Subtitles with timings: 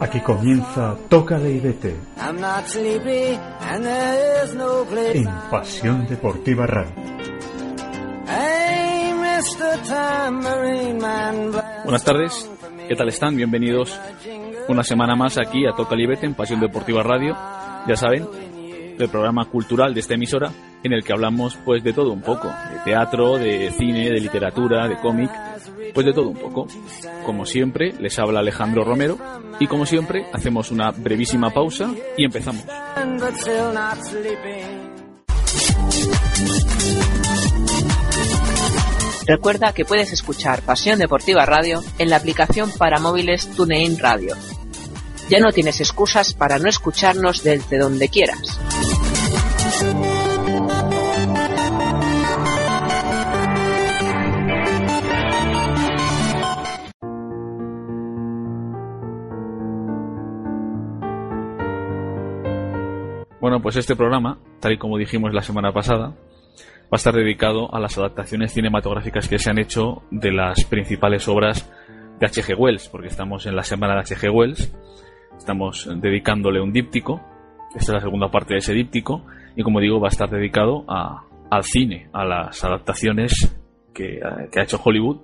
[0.00, 1.96] Aquí comienza Tócale y vete.
[5.20, 6.92] En Pasión Deportiva Radio.
[11.84, 12.50] Buenas tardes,
[12.88, 13.36] ¿qué tal están?
[13.36, 13.98] Bienvenidos
[14.68, 17.34] una semana más aquí a Tócale y vete en Pasión Deportiva Radio.
[17.88, 18.28] Ya saben,
[18.98, 20.52] el programa cultural de esta emisora
[20.82, 24.88] en el que hablamos pues de todo un poco, de teatro, de cine, de literatura,
[24.88, 25.30] de cómic,
[25.92, 26.66] pues de todo un poco.
[27.24, 29.18] Como siempre, les habla Alejandro Romero
[29.58, 32.64] y como siempre hacemos una brevísima pausa y empezamos.
[39.26, 44.36] Recuerda que puedes escuchar Pasión Deportiva Radio en la aplicación para móviles TuneIn Radio.
[45.30, 48.60] Ya no tienes excusas para no escucharnos desde donde quieras.
[63.44, 67.74] Bueno, pues este programa, tal y como dijimos la semana pasada, va a estar dedicado
[67.74, 71.70] a las adaptaciones cinematográficas que se han hecho de las principales obras
[72.18, 72.54] de H.G.
[72.56, 74.30] Wells, porque estamos en la semana de H.G.
[74.32, 74.74] Wells,
[75.36, 77.20] estamos dedicándole un díptico,
[77.76, 80.86] esta es la segunda parte de ese díptico, y como digo, va a estar dedicado
[80.88, 83.54] al cine, a las adaptaciones
[83.92, 85.18] que, ha hecho Hollywood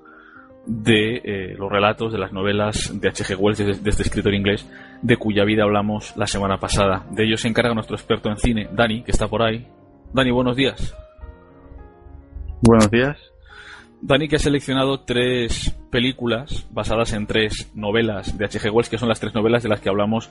[0.67, 3.35] de eh, los relatos de las novelas de H.G.
[3.39, 4.71] Wells, de, este escritor inglés,
[5.03, 7.07] de cuya vida hablamos la semana pasada.
[7.11, 9.67] De ello se encarga nuestro experto en cine, Dani, que está por ahí.
[10.13, 10.95] Dani, buenos días.
[12.63, 13.19] Buenos días.
[14.03, 18.71] Dani, que ha seleccionado tres películas basadas en tres novelas de H.G.
[18.71, 20.31] Wells, que son las tres novelas de las que hablamos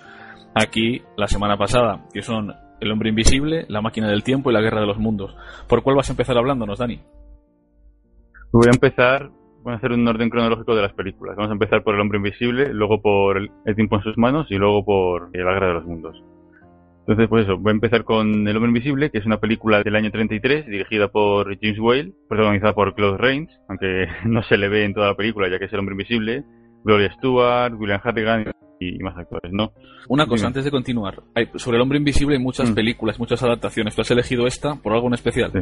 [0.55, 4.61] aquí la semana pasada, que son El hombre invisible, La máquina del tiempo y La
[4.61, 5.35] guerra de los mundos.
[5.67, 6.99] ¿Por cuál vas a empezar hablándonos, Dani?
[8.51, 9.29] Voy a empezar
[9.69, 11.35] Vamos a hacer un orden cronológico de las películas.
[11.35, 14.55] Vamos a empezar por El hombre invisible, luego por El, tiempo en sus manos y
[14.55, 16.23] luego por La guerra de los mundos.
[17.01, 19.95] Entonces, pues eso, voy a empezar con El hombre invisible, que es una película del
[19.95, 24.85] año 33, dirigida por James Whale, protagonizada por Claude Rains, aunque no se le ve
[24.85, 26.43] en toda la película, ya que es El hombre invisible,
[26.83, 29.73] Gloria Stewart, William Hartigan y más actores, ¿no?
[30.07, 32.73] Una cosa, antes de continuar, hay, sobre El hombre invisible hay muchas mm.
[32.73, 33.93] películas, muchas adaptaciones.
[33.93, 35.51] ¿Tú has elegido esta por algo en especial?
[35.51, 35.59] Sí.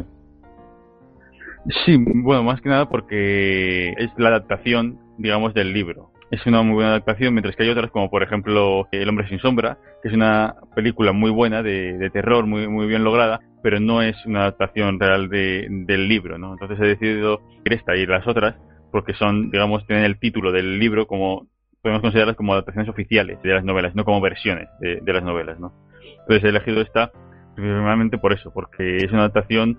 [1.84, 6.12] Sí, bueno, más que nada porque es la adaptación, digamos, del libro.
[6.30, 9.38] Es una muy buena adaptación, mientras que hay otras como por ejemplo El hombre sin
[9.38, 14.02] sombra, que es una película muy buena de, terror, muy, muy bien lograda, pero no
[14.02, 16.52] es una adaptación real de, del libro, ¿no?
[16.52, 18.56] Entonces he decidido ir esta y las otras
[18.92, 21.46] porque son, digamos, tienen el título del libro como
[21.82, 25.58] podemos considerarlas como adaptaciones oficiales de las novelas, no como versiones de, de las novelas,
[25.58, 25.72] ¿no?
[26.20, 27.10] Entonces he elegido esta
[27.54, 29.78] principalmente por eso, porque es una adaptación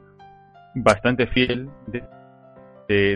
[0.76, 2.04] bastante fiel de,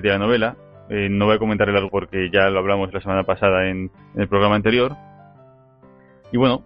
[0.02, 0.56] de, la novela.
[0.90, 3.92] Eh, no voy a comentar el algo porque ya lo hablamos la semana pasada en,
[4.16, 4.96] el programa anterior.
[6.32, 6.66] Y bueno,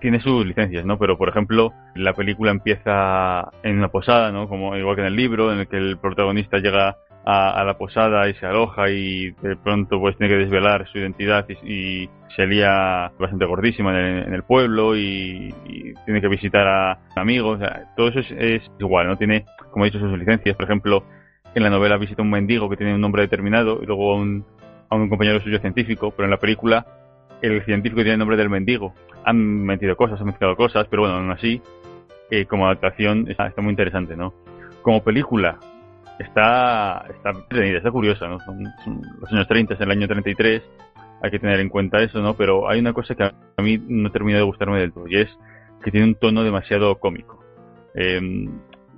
[0.00, 0.98] tiene sus licencias, ¿no?
[0.98, 4.48] Pero por ejemplo, la película empieza en una posada, ¿no?
[4.48, 6.96] Como igual que en el libro, en el que el protagonista llega
[7.26, 11.46] a, la posada y se aloja y de pronto pues tiene que desvelar su identidad
[11.48, 15.54] y, y se lía bastante gordísima en el, en el pueblo y,
[16.04, 17.60] tiene que visitar a amigos.
[17.96, 19.16] Todo eso es, es, igual, ¿no?
[19.16, 20.54] Tiene, como he dicho, sus licencias.
[20.54, 21.02] Por ejemplo,
[21.52, 24.44] en la novela visita un mendigo que tiene un nombre determinado y luego a un,
[24.88, 26.86] a un compañero suyo científico, pero en la película
[27.42, 28.94] el científico tiene el nombre del mendigo.
[29.24, 31.60] Han metido cosas, han mezclado cosas, pero bueno, aún así,
[32.30, 34.32] eh, como adaptación está, está muy interesante, ¿no?
[34.82, 35.58] Como película,
[36.20, 38.38] está está está curiosa, ¿no?
[38.38, 40.62] Son, son, los años 30, es el año 33,
[41.20, 42.34] hay que tener en cuenta eso, ¿no?
[42.34, 45.36] Pero hay una cosa que a mí no termina de gustarme del todo y es
[45.82, 47.42] que tiene un tono demasiado cómico.
[47.96, 48.48] Eh,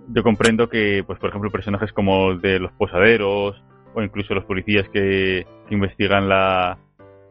[0.09, 3.63] yo comprendo que, pues por ejemplo, personajes como de los posaderos
[3.95, 6.79] o incluso los policías que, que investigan la,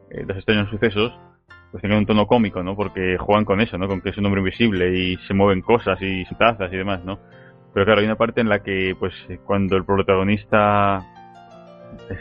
[0.10, 1.14] eh, los extraños sucesos,
[1.72, 2.76] pues tengan un tono cómico, ¿no?
[2.76, 3.88] Porque juegan con eso, ¿no?
[3.88, 7.20] Con que es un hombre invisible y se mueven cosas y tazas y demás, ¿no?
[7.76, 9.14] Pero claro, hay una parte en la que, pues,
[9.44, 11.06] cuando el protagonista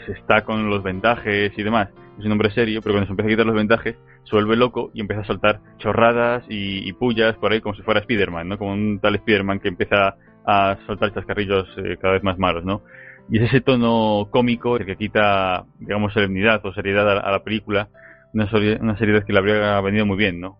[0.09, 1.87] está con los vendajes y demás,
[2.19, 4.91] es un hombre serio, pero cuando se empieza a quitar los vendajes, se vuelve loco
[4.93, 8.57] y empieza a soltar chorradas y, pullas por ahí como si fuera Spider-Man, ¿no?
[8.57, 10.15] Como un tal Spider-Man que empieza
[10.47, 12.83] a soltar chascarrillos eh, cada vez más malos, ¿no?
[13.29, 17.89] Y es ese tono cómico el que quita, digamos, solemnidad o seriedad a, la película,
[18.33, 18.47] una,
[18.79, 20.59] una seriedad que le habría venido muy bien, ¿no?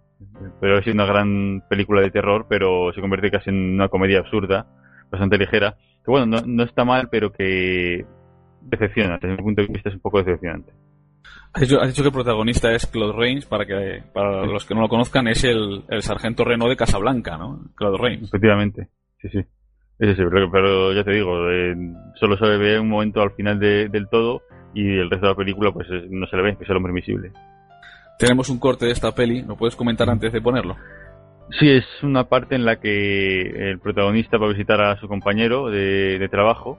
[0.59, 4.65] Pero es una gran película de terror, pero se convierte casi en una comedia absurda,
[5.11, 8.05] bastante ligera, que bueno, no, no está mal, pero que
[8.61, 10.73] decepciona, desde mi punto de vista es un poco decepcionante.
[11.53, 14.89] Has dicho, que el protagonista es Claude Rains, para que para los que no lo
[14.89, 17.69] conozcan, es el, el sargento Reno de Casablanca, ¿no?
[17.75, 18.27] Claude Rains.
[18.27, 18.89] Efectivamente,
[19.21, 19.39] sí, sí.
[19.97, 21.37] Sí, pero, ya te digo,
[22.15, 24.41] solo se ve un momento al final del todo
[24.73, 26.91] y el resto de la película pues no se le ve, que es el hombre
[26.91, 27.31] invisible.
[28.19, 30.75] Tenemos un corte de esta peli, ¿lo puedes comentar antes de ponerlo?
[31.59, 35.69] Sí, es una parte en la que el protagonista va a visitar a su compañero
[35.69, 36.77] de, trabajo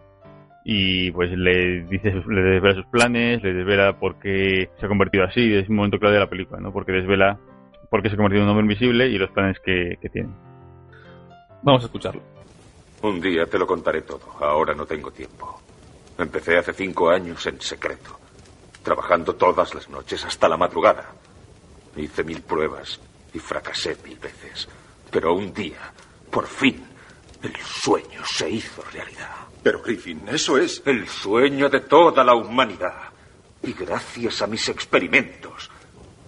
[0.65, 5.25] y pues le dice le desvela sus planes, le desvela por qué se ha convertido
[5.25, 6.73] así, es un momento clave de la película, ¿no?
[6.73, 7.39] Porque desvela
[7.89, 10.29] por qué se ha convertido en un hombre invisible y los planes que tiene.
[11.63, 12.36] Vamos a escucharlo.
[13.03, 14.37] Un día te lo contaré todo.
[14.41, 15.61] Ahora no tengo tiempo.
[16.19, 18.19] Empecé hace cinco años en secreto,
[18.83, 21.13] trabajando todas las noches hasta la madrugada.
[21.95, 22.99] Hice mil pruebas
[23.35, 24.67] y fracasé mil veces.
[25.11, 25.93] Pero un día,
[26.31, 26.85] por fin,
[27.43, 29.47] el sueño se hizo realidad.
[29.63, 30.83] Pero Griffin, eso es...
[30.87, 33.11] El sueño de toda la humanidad.
[33.63, 35.71] Y gracias a mis experimentos.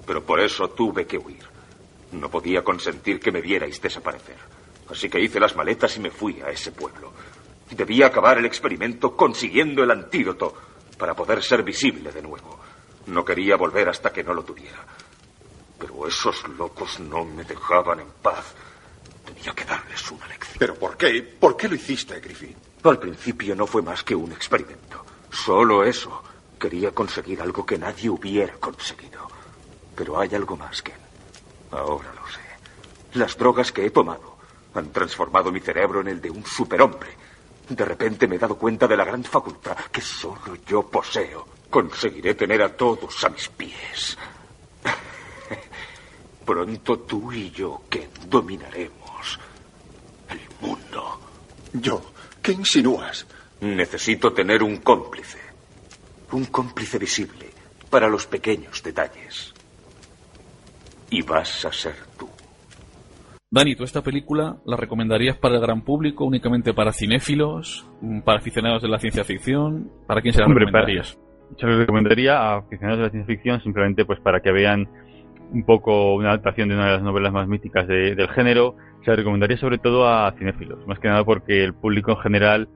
[0.06, 1.46] Pero por eso tuve que huir.
[2.12, 4.57] No podía consentir que me vierais desaparecer.
[4.90, 7.12] Así que hice las maletas y me fui a ese pueblo.
[7.70, 10.54] Debía acabar el experimento consiguiendo el antídoto
[10.96, 12.58] para poder ser visible de nuevo.
[13.06, 14.84] No quería volver hasta que no lo tuviera.
[15.78, 18.54] Pero esos locos no me dejaban en paz.
[19.24, 20.56] Tenía que darles una lección.
[20.58, 21.22] ¿Pero por qué?
[21.22, 22.56] ¿Por qué lo hiciste, Griffin?
[22.82, 25.04] Al principio no fue más que un experimento.
[25.30, 26.22] Solo eso.
[26.58, 29.28] Quería conseguir algo que nadie hubiera conseguido.
[29.94, 30.92] Pero hay algo más que...
[31.70, 32.40] Ahora lo sé.
[33.18, 34.27] Las drogas que he tomado
[34.78, 37.10] han transformado mi cerebro en el de un superhombre.
[37.68, 41.46] De repente me he dado cuenta de la gran facultad que solo yo poseo.
[41.68, 44.16] Conseguiré tener a todos a mis pies.
[46.46, 49.38] Pronto tú y yo, Ken, dominaremos
[50.30, 51.20] el mundo.
[51.74, 52.12] ¿Yo?
[52.40, 53.26] ¿Qué insinúas?
[53.60, 55.38] Necesito tener un cómplice.
[56.32, 57.52] Un cómplice visible
[57.90, 59.52] para los pequeños detalles.
[61.10, 62.27] Y vas a ser tú.
[63.50, 68.38] Dani, ¿tú esta película la recomendarías para el gran público, únicamente para cinéfilos, mm, para
[68.38, 69.90] aficionados de la ciencia ficción?
[70.06, 71.18] ¿Para quién se la recomendarías?
[71.56, 74.86] yo la recomendaría a aficionados de la ciencia ficción simplemente pues para que vean
[75.50, 78.76] un poco una adaptación de una de las novelas más míticas del género.
[79.02, 82.68] Se la recomendaría sobre todo a cinéfilos, más que nada porque el público en general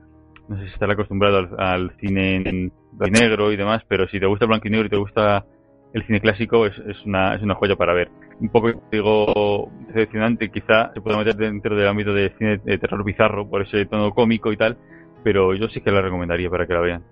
[0.49, 4.19] no sé si estará acostumbrado al, cine en blanco y negro y demás, pero si
[4.19, 5.45] te gusta el blanco y negro y te gusta
[5.93, 8.09] el cine clásico es, es, una, es una joya para ver
[8.43, 13.03] un poco, digo, decepcionante, quizá se pueda meter dentro del ámbito de cine de terror
[13.05, 14.77] bizarro, por ese tono cómico y tal,
[15.23, 17.03] pero yo sí que la recomendaría para que la vean.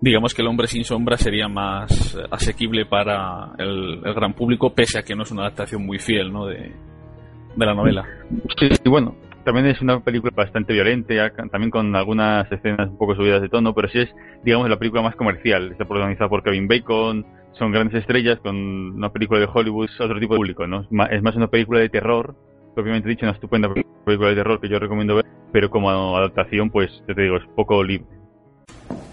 [0.00, 5.02] Digamos que El hombre sin sombra sería más asequible para el, gran público, pese a
[5.02, 6.46] que no es una adaptación muy fiel ¿no?
[6.46, 6.72] de,
[7.56, 8.04] de la novela.
[8.58, 9.14] Sí, y bueno,
[9.44, 13.72] también es una película bastante violenta, también con algunas escenas un poco subidas de tono,
[13.72, 14.10] pero sí es,
[14.42, 15.70] digamos, la película más comercial.
[15.70, 17.24] Está protagonizada por Kevin Bacon,
[17.58, 20.82] son grandes estrellas con una película de Hollywood, otro tipo de público, ¿no?
[21.10, 22.34] Es más una película de terror,
[22.74, 26.90] propiamente dicho, una estupenda película de terror que yo recomiendo ver, pero como adaptación, pues,
[27.06, 28.06] te digo, es poco libre.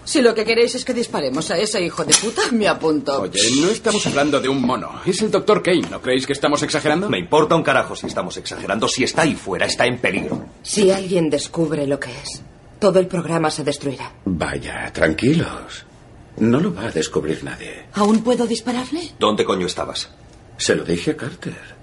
[0.04, 3.22] Si lo que queréis es que disparemos a ese hijo de puta, me apunto.
[3.22, 5.00] Oye, no estamos hablando de un mono.
[5.06, 5.86] Es el doctor Kane.
[5.90, 7.08] ¿No creéis que estamos exagerando?
[7.08, 8.88] Me importa un carajo si estamos exagerando.
[8.88, 10.44] Si está ahí fuera, está en peligro.
[10.62, 12.42] Si alguien descubre lo que es,
[12.80, 14.10] todo el programa se destruirá.
[14.24, 15.86] Vaya, tranquilos.
[16.38, 17.86] No lo va a descubrir nadie.
[17.94, 19.12] ¿Aún puedo dispararle?
[19.18, 20.10] ¿Dónde coño estabas?
[20.56, 21.82] Se lo dije a Carter.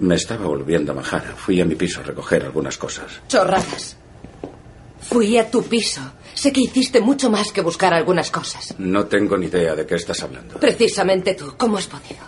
[0.00, 1.34] Me estaba volviendo a bajar.
[1.36, 3.20] Fui a mi piso a recoger algunas cosas.
[3.28, 3.96] Chorradas.
[5.00, 6.00] Fui a tu piso.
[6.34, 8.74] Sé que hiciste mucho más que buscar algunas cosas.
[8.78, 10.58] No tengo ni idea de qué estás hablando.
[10.58, 11.54] Precisamente tú.
[11.56, 12.20] ¿Cómo has podido?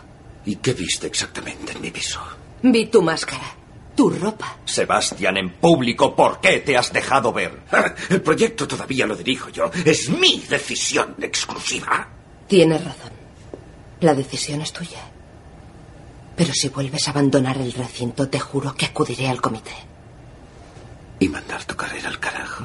[0.45, 2.21] ¿Y qué viste exactamente en mi piso?
[2.63, 3.57] Vi tu máscara.
[3.95, 4.57] Tu ropa.
[4.65, 7.61] Sebastián, en público, ¿por qué te has dejado ver?
[8.11, 9.71] el proyecto todavía lo dirijo yo.
[9.85, 12.09] Es mi decisión exclusiva.
[12.47, 13.13] Tienes razón.
[14.01, 15.01] La decisión es tuya.
[16.35, 19.75] Pero si vuelves a abandonar el recinto, te juro que acudiré al comité.
[21.19, 22.65] ¿Y mandar tu carrera al carajo?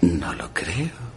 [0.00, 1.12] No lo creo.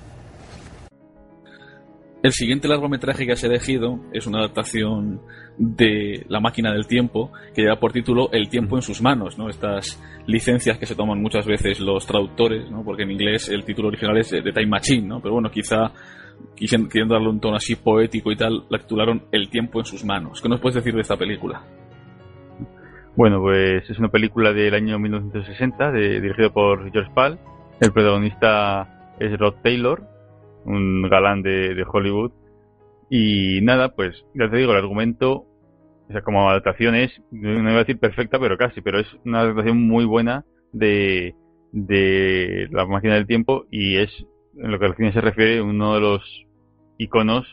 [2.21, 5.21] El siguiente largometraje que has elegido es una adaptación
[5.57, 9.49] de La máquina del tiempo que lleva por título El tiempo en sus manos, ¿no?
[9.49, 12.83] Estas licencias que se toman muchas veces los traductores, ¿no?
[12.83, 15.21] Porque en inglés el título original es The Time Machine, ¿no?
[15.21, 15.91] Pero bueno, quizá
[16.55, 20.41] queriendo darle un tono así poético y tal, la titularon El tiempo en sus manos.
[20.41, 21.63] ¿Qué nos puedes decir de esta película?
[23.15, 27.39] Bueno, pues es una película del año 1960, de, dirigido por George Pal.
[27.79, 30.03] El protagonista es Rod Taylor,
[30.65, 32.31] un galán de Hollywood.
[33.09, 35.45] Y nada, pues ya te digo, el argumento
[36.07, 39.41] o sea, como adaptación es, no iba a decir perfecta, pero casi, pero es una
[39.41, 41.33] adaptación muy buena de,
[41.71, 44.11] de La máquina del tiempo y es,
[44.57, 46.45] en lo que al cine se refiere, uno de los
[46.97, 47.47] iconos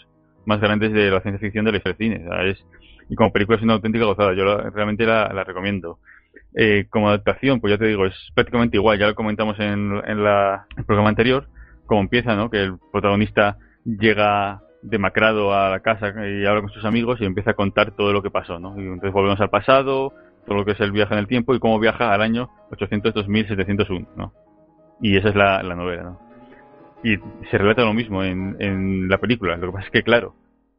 [0.44, 2.50] más grandes de la ciencia ficción de la historia del cine.
[2.50, 2.64] es,
[3.08, 5.98] y como película es una auténtica gozada, yo realmente la, recomiendo.
[6.54, 10.22] Eh, como adaptación, pues ya te digo, es prácticamente igual, ya lo comentamos en, en
[10.22, 11.48] la, el programa anterior,
[11.86, 12.50] como empieza, ¿no?
[12.50, 17.52] Que el protagonista llega demacrado a la casa y habla con sus amigos y empieza
[17.52, 18.74] a contar todo lo que pasó, ¿no?
[18.76, 20.12] Y entonces volvemos al pasado,
[20.46, 24.08] todo lo que es el viaje en el tiempo y cómo viaja al año 800-2701,
[24.16, 24.32] ¿no?
[25.00, 26.20] Y esa es la, novela, ¿no?
[27.04, 27.16] Y
[27.50, 29.56] se relata lo mismo en, en la película.
[29.56, 30.36] Lo que pasa es que, claro,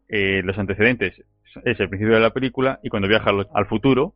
[0.07, 1.21] eh, los antecedentes
[1.65, 4.13] es el principio de la película y cuando viaja al futuro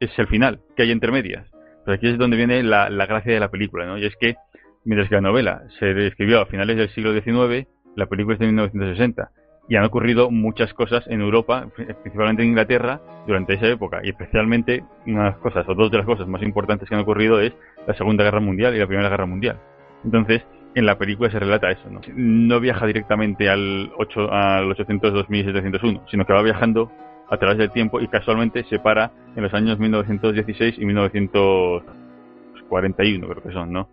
[0.00, 1.48] es el final, que hay entre medias.
[1.84, 3.98] Pero aquí es donde viene la, la gracia de la película, ¿no?
[3.98, 4.36] Y es que,
[4.84, 8.46] mientras que la novela se escribió a finales del siglo XIX, la película es de
[8.46, 9.30] 1960
[9.68, 11.68] y han ocurrido muchas cosas en Europa,
[12.02, 14.00] principalmente en Inglaterra, durante esa época.
[14.02, 17.52] Y especialmente unas cosas, o dos de las cosas más importantes que han ocurrido es
[17.86, 19.58] la Segunda Guerra Mundial y la Primera Guerra Mundial.
[20.04, 20.42] Entonces,
[20.74, 22.00] en la película se relata eso, ¿no?
[22.14, 26.90] No viaja directamente al, 8, al 800-2701, sino que va viajando
[27.30, 33.42] a través del tiempo y casualmente se para en los años 1916 y 1941, creo
[33.42, 33.88] que son, ¿no?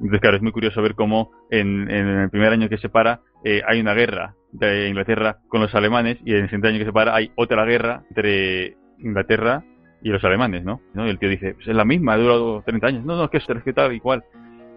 [0.00, 3.62] Entonces, claro, es muy curioso ver cómo en, el primer año que se para eh,
[3.66, 6.92] hay una guerra de Inglaterra con los alemanes y en el siguiente año que se
[6.92, 9.62] para hay otra guerra entre Inglaterra
[10.02, 10.80] y los alemanes, ¿no?
[10.94, 13.04] Y el tío dice, pues es la misma, ha durado 30 años.
[13.04, 14.24] No, no, es que es que tal, igual.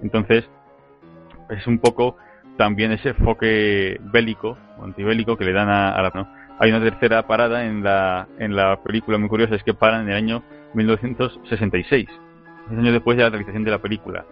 [0.01, 0.49] Entonces,
[1.49, 2.17] es un poco
[2.57, 6.11] también ese enfoque bélico, antibélico que le dan a, la...
[6.13, 6.27] ¿no?
[6.59, 10.09] Hay una tercera parada en la, en la película muy curiosa, es que paran en
[10.09, 12.07] el año 1966,
[12.69, 14.25] un año después de la realización de la película.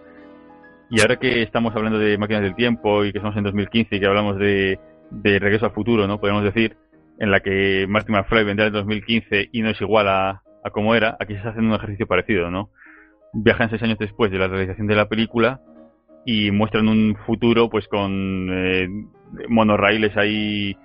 [0.94, 3.98] Y ahora que estamos hablando de máquinas del tiempo y que estamos en 2015 y
[3.98, 4.78] que hablamos de,
[5.10, 6.20] de Regreso al Futuro, ¿no?
[6.20, 6.76] Podemos decir,
[7.18, 10.94] en la que Martin McFly vendrá en 2015 y no es igual a, a como
[10.94, 12.68] era, aquí se está un ejercicio parecido, ¿no?
[13.32, 15.62] Viajan seis años después de la realización de la película
[16.26, 18.86] y muestran un futuro pues con eh,
[19.48, 20.76] monorraíles ahí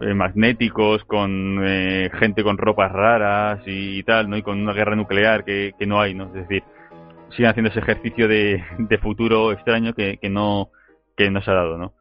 [0.00, 4.38] eh, magnéticos, con eh, gente con ropas raras y, tal, ¿no?
[4.38, 6.28] Y con una guerra nuclear que, que no hay, ¿no?
[6.28, 6.62] Es decir,
[7.30, 8.62] siguen haciendo ese ejercicio de,
[9.02, 10.70] futuro extraño que, no
[11.16, 11.94] que no se ha dado, ¿no?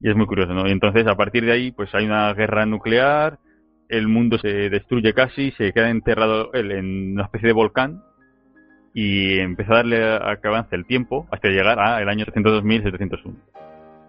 [0.00, 0.66] Y es muy curioso, ¿no?
[0.66, 3.38] Y entonces a partir de ahí pues hay una guerra nuclear,
[3.88, 8.02] el mundo se destruye casi, se queda enterrado él en una especie de volcán
[8.92, 13.34] y empieza a darle a que avance el tiempo hasta llegar al año 302.701.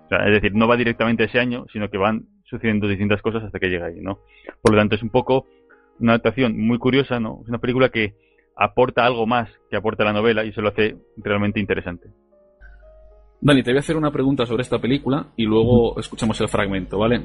[0.05, 3.43] O sea, es decir, no va directamente ese año, sino que van sucediendo distintas cosas
[3.43, 4.19] hasta que llega ahí, ¿no?
[4.61, 5.47] Por lo tanto, es un poco
[5.99, 7.39] una adaptación muy curiosa, ¿no?
[7.41, 8.13] Es una película que
[8.55, 12.09] aporta algo más que aporta la novela y eso lo hace realmente interesante.
[13.41, 16.97] Dani, te voy a hacer una pregunta sobre esta película y luego escuchamos el fragmento,
[16.97, 17.21] ¿vale?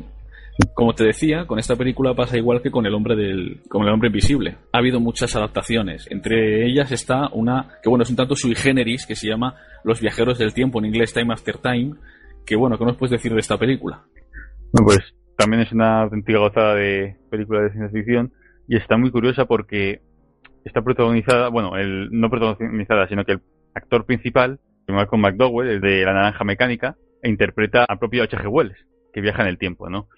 [0.75, 3.93] Como te decía, con esta película pasa igual que con el hombre del, con el
[3.93, 4.57] hombre invisible.
[4.73, 6.07] Ha habido muchas adaptaciones.
[6.11, 10.01] Entre ellas está una que bueno es un tanto sui generis que se llama Los
[10.01, 11.95] viajeros del tiempo en inglés Time After Time.
[12.45, 14.03] Que bueno, ¿qué nos puedes decir de esta película?
[14.73, 14.99] Bueno, pues
[15.39, 18.33] también es una auténtica gozada de película de ciencia ficción
[18.69, 20.03] y está muy curiosa porque
[20.65, 23.41] está protagonizada, bueno, el, no protagonizada, sino que el
[23.75, 28.47] actor principal, Malcolm McDowell, el de La Naranja Mecánica, e interpreta al propio H.G.
[28.49, 28.77] Wells,
[29.13, 30.09] que viaja en el tiempo, ¿no?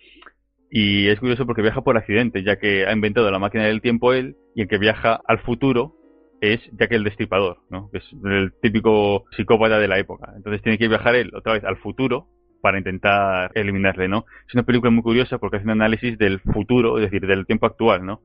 [0.70, 4.12] Y es curioso porque viaja por accidente, ya que ha inventado la máquina del tiempo
[4.12, 5.94] él, y el que viaja al futuro
[6.40, 7.90] es Jack el Destripador, ¿no?
[7.90, 10.32] Que es el típico psicópata de la época.
[10.34, 12.26] Entonces tiene que viajar él otra vez al futuro
[12.60, 14.24] para intentar eliminarle, ¿no?
[14.48, 17.66] Es una película muy curiosa porque hace un análisis del futuro, es decir, del tiempo
[17.66, 18.22] actual, ¿no?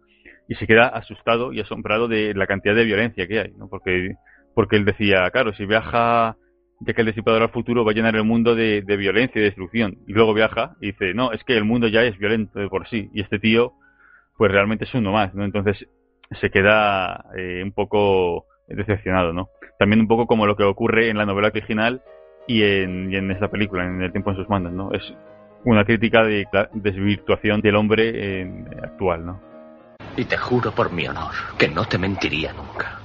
[0.48, 3.68] Y se queda asustado y asombrado de la cantidad de violencia que hay, ¿no?
[3.68, 4.16] Porque,
[4.56, 6.38] porque él decía, claro, si viaja
[6.80, 9.98] ya que el disipador al futuro va a llenar el mundo de, violencia y destrucción.
[10.08, 12.88] Y luego viaja y dice, no, es que el mundo ya es violento de por
[12.88, 13.10] sí.
[13.14, 13.74] Y este tío,
[14.38, 15.44] pues realmente es uno más, ¿no?
[15.44, 15.88] Entonces
[16.40, 19.50] se queda eh, un poco decepcionado, ¿no?
[19.80, 22.02] También un poco como lo que ocurre en la novela original
[22.48, 24.92] y en, y en esta película, en El tiempo en sus manos, ¿no?
[24.92, 25.02] Es
[25.66, 29.47] una crítica de desvirtuación del hombre actual, ¿no?
[30.18, 33.00] Y te juro por mi honor que no te mentiría nunca.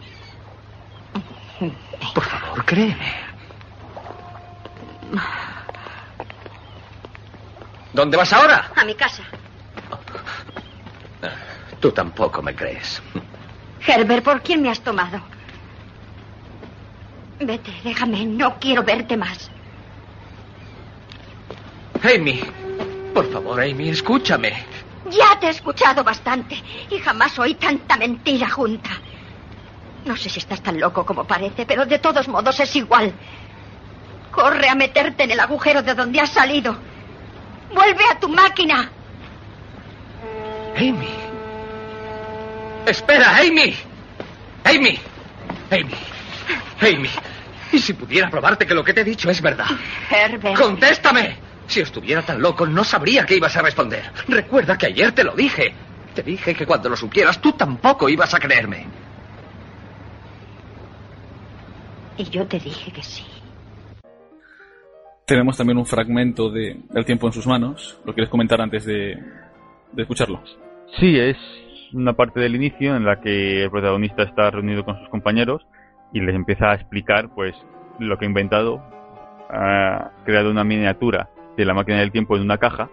[2.15, 3.13] Por favor, créeme.
[7.93, 8.73] ¿Dónde vas ahora?
[8.75, 9.23] A mi casa.
[11.81, 13.03] Tú tampoco me crees.
[13.87, 15.23] Herbert, ¿por quién me has tomado?
[17.41, 19.51] Vete, déjame, no quiero verte más.
[22.03, 22.41] Amy,
[23.13, 24.65] por favor, Amy, escúchame.
[25.13, 28.91] Ya te he escuchado bastante y jamás oí tanta mentira junta.
[30.05, 33.13] No sé si estás tan loco como parece, pero de todos modos es igual.
[34.31, 36.77] Corre a meterte en el agujero de donde has salido.
[37.73, 38.91] Vuelve a tu máquina.
[40.77, 41.09] Amy.
[42.87, 43.75] Espera, Amy.
[44.65, 44.99] Amy.
[45.71, 45.95] Amy.
[46.81, 47.11] Amy.
[47.71, 49.67] ¿Y si pudiera probarte que lo que te he dicho es verdad?
[50.11, 50.57] Herbert.
[50.59, 51.52] ¡Contéstame!
[51.67, 54.03] Si estuviera tan loco, no sabría qué ibas a responder.
[54.29, 55.73] Recuerda que ayer te lo dije.
[56.15, 58.87] Te dije que cuando lo supieras, tú tampoco ibas a creerme.
[62.19, 63.25] Y yo te dije que sí.
[65.25, 67.99] Tenemos también un fragmento de El tiempo en sus manos.
[68.05, 69.17] ¿Lo quieres comentar antes de,
[69.93, 70.43] de escucharlo?
[71.01, 71.39] Sí, es
[71.95, 75.67] una parte del inicio en la que el protagonista está reunido con sus compañeros
[76.13, 77.55] y les empieza a explicar pues
[77.99, 78.83] lo que ha inventado.
[79.49, 82.91] Ha creado una miniatura de la máquina del tiempo en una caja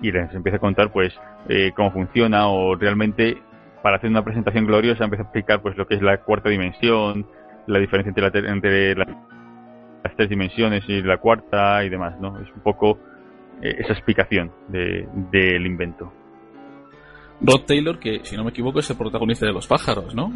[0.00, 1.12] y les empieza a contar pues
[1.48, 3.42] eh, cómo funciona o realmente
[3.82, 7.26] para hacer una presentación gloriosa empieza a explicar pues lo que es la cuarta dimensión,
[7.66, 9.04] la diferencia entre, la, entre la,
[10.04, 12.38] las tres dimensiones y la cuarta y demás, ¿no?
[12.40, 12.98] Es un poco
[13.62, 16.12] eh, esa explicación del de, invento.
[17.40, 20.32] Rod Taylor, que si no me equivoco es el protagonista de Los pájaros, ¿no?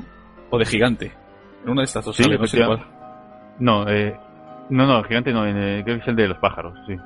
[0.50, 1.12] O de Gigante.
[1.64, 2.84] En una de estas dos sí, sale, no sé cuál.
[3.58, 4.16] No, eh,
[4.70, 6.96] no, no, Gigante no, en, creo que es el de Los pájaros, sí.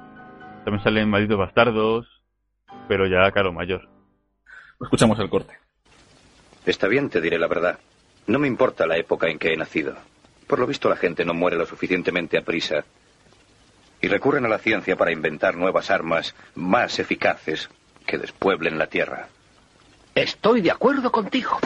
[0.64, 2.06] También salen Malditos Bastardos,
[2.88, 3.88] pero ya, claro, mayor.
[4.80, 5.56] Escuchamos el corte.
[6.64, 7.78] Está bien, te diré la verdad.
[8.26, 9.94] No me importa la época en que he nacido.
[10.46, 12.84] Por lo visto la gente no muere lo suficientemente a prisa.
[14.00, 17.70] Y recurren a la ciencia para inventar nuevas armas más eficaces
[18.04, 19.28] que despueblen la Tierra.
[20.14, 21.58] Estoy de acuerdo contigo.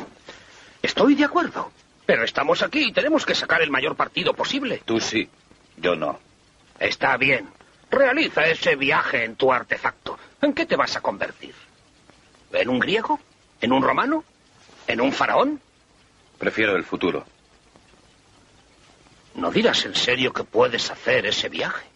[0.82, 1.70] Estoy de acuerdo.
[2.06, 4.82] Pero estamos aquí y tenemos que sacar el mayor partido posible.
[4.84, 5.28] Tú sí,
[5.80, 6.18] yo no.
[6.78, 7.48] Está bien.
[7.90, 10.18] Realiza ese viaje en tu artefacto.
[10.40, 11.54] ¿En qué te vas a convertir?
[12.52, 13.18] ¿En un griego?
[13.60, 14.24] ¿En un romano?
[14.86, 15.60] ¿En un faraón?
[16.38, 17.24] Prefiero el futuro.
[19.34, 21.86] ¿No dirás en serio que puedes hacer ese viaje?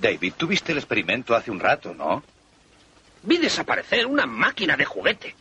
[0.00, 2.22] David, tú viste el experimento hace un rato, ¿no?
[3.22, 5.34] Vi desaparecer una máquina de juguete.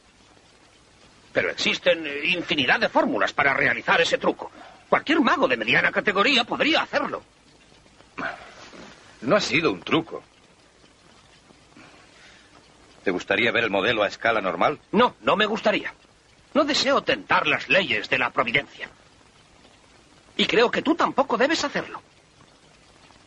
[1.34, 4.52] Pero existen infinidad de fórmulas para realizar ese truco.
[4.94, 7.24] Cualquier mago de mediana categoría podría hacerlo.
[9.22, 10.22] No ha sido un truco.
[13.04, 14.80] ¿Te gustaría ver el modelo a escala normal?
[14.92, 15.92] No, no me gustaría.
[16.54, 18.88] No deseo tentar las leyes de la providencia.
[20.38, 22.00] Y creo que tú tampoco debes hacerlo.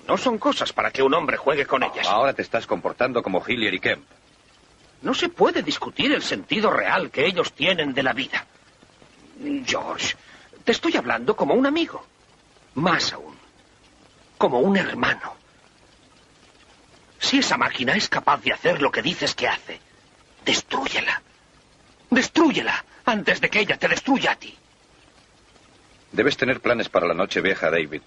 [0.07, 2.07] No son cosas para que un hombre juegue con ellas.
[2.07, 4.07] Ahora te estás comportando como Hillier y Kemp.
[5.03, 8.47] No se puede discutir el sentido real que ellos tienen de la vida.
[9.65, 10.17] George,
[10.67, 12.05] te estoy hablando como un amigo.
[12.75, 13.35] Más aún,
[14.37, 15.35] como un hermano.
[17.21, 19.79] Si esa máquina es capaz de hacer lo que dices que hace,
[20.45, 21.23] destrúyela.
[22.11, 24.55] Destrúyela antes de que ella te destruya a ti.
[26.11, 28.03] Debes tener planes para la noche vieja, David.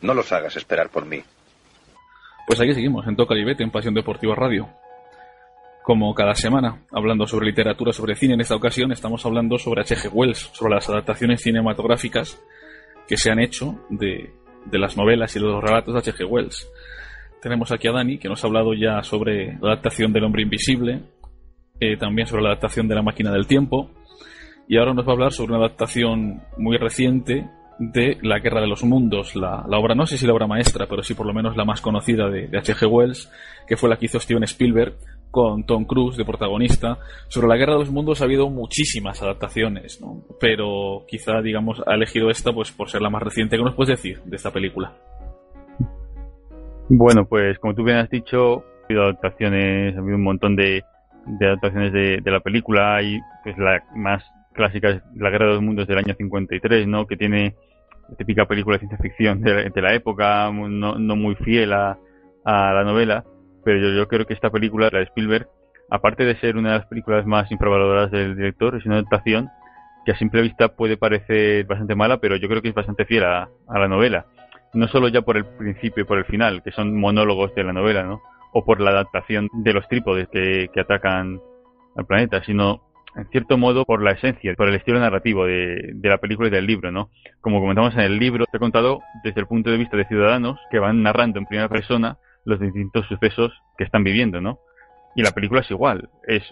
[0.00, 1.22] No los hagas esperar por mí.
[2.46, 4.70] Pues aquí seguimos, en Toca Libete, en Pasión Deportiva Radio.
[5.90, 10.08] Como cada semana, hablando sobre literatura, sobre cine, en esta ocasión estamos hablando sobre H.G.
[10.12, 12.40] Wells, sobre las adaptaciones cinematográficas
[13.08, 14.30] que se han hecho de,
[14.66, 16.30] de las novelas y de los relatos de H.G.
[16.30, 16.70] Wells.
[17.42, 21.00] Tenemos aquí a Dani, que nos ha hablado ya sobre la adaptación del hombre invisible,
[21.80, 23.90] eh, también sobre la adaptación de la máquina del tiempo,
[24.68, 27.50] y ahora nos va a hablar sobre una adaptación muy reciente
[27.80, 31.02] de La Guerra de los Mundos, la, obra, no sé si la obra maestra, pero
[31.02, 32.86] sí por lo menos la más conocida de H.G.
[32.86, 33.28] Wells,
[33.66, 34.94] que fue la que hizo Steven Spielberg
[35.30, 36.98] con Tom Cruise de protagonista.
[37.28, 40.22] Sobre la Guerra de los Mundos ha habido muchísimas adaptaciones, ¿no?
[40.40, 43.56] pero quizá, digamos, ha elegido esta pues por ser la más reciente.
[43.56, 44.92] ¿Qué nos puedes decir de esta película?
[46.88, 50.82] Bueno, pues como tú bien has dicho, ha habido adaptaciones, ha habido un montón de,
[51.40, 55.62] adaptaciones de, de, la película y pues la más clásica es La Guerra de los
[55.62, 57.06] Mundos del año 53, ¿no?
[57.06, 57.54] Que tiene
[58.08, 61.98] la típica película de ciencia ficción de, de la época, no, no, muy fiel a,
[62.44, 63.24] a la novela,
[63.64, 65.48] pero yo, creo que esta película, la de Spielberg,
[65.90, 69.48] aparte de ser una de las películas más infravaloradas del director, es una adaptación
[70.04, 73.24] que a simple vista puede parecer bastante mala, pero yo creo que es bastante fiel
[73.24, 74.26] a, a la novela.
[74.72, 77.72] No solo ya por el principio y por el final, que son monólogos de la
[77.72, 78.22] novela, ¿no?
[78.52, 81.40] O por la adaptación de los trípodes que, que atacan
[81.96, 82.82] al planeta, sino
[83.16, 86.52] en cierto modo por la esencia, por el estilo narrativo de, de, la película y
[86.52, 87.10] del libro, ¿no?
[87.40, 90.58] Como comentamos en el libro, te he contado desde el punto de vista de ciudadanos
[90.70, 94.58] que van narrando en primera persona los distintos sucesos que están viviendo, ¿no?
[95.14, 96.42] Y la película es igual, es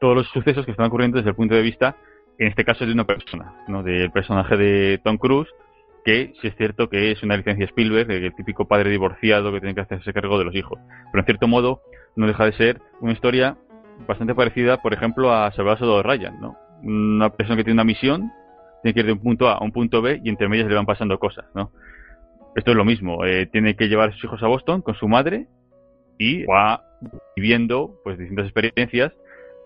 [0.00, 1.96] todos los sucesos que están ocurriendo desde el punto de vista,
[2.38, 3.82] en este caso, de una persona, ¿no?
[3.82, 5.48] Del personaje de Tom Cruise,
[6.04, 9.74] que sí es cierto que es una licencia Spielberg, el típico padre divorciado que tiene
[9.74, 10.78] que hacerse cargo de los hijos.
[11.12, 11.82] Pero en cierto modo
[12.16, 13.56] no deja de ser una historia
[14.06, 16.56] bastante parecida, por ejemplo, a Salvador de Ryan, ¿no?
[16.82, 18.30] Una persona que tiene una misión,
[18.82, 20.74] tiene que ir de un punto A a un punto B y entre medias le
[20.74, 21.72] van pasando cosas, ¿no?
[22.58, 25.06] Esto es lo mismo, eh, tiene que llevar a sus hijos a Boston con su
[25.06, 25.46] madre
[26.18, 26.82] y va
[27.36, 29.12] viviendo pues distintas experiencias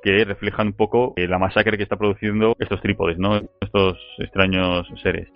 [0.03, 3.41] que reflejan un poco eh, la masacre que está produciendo estos trípodes, ¿no?
[3.63, 5.27] Estos extraños seres.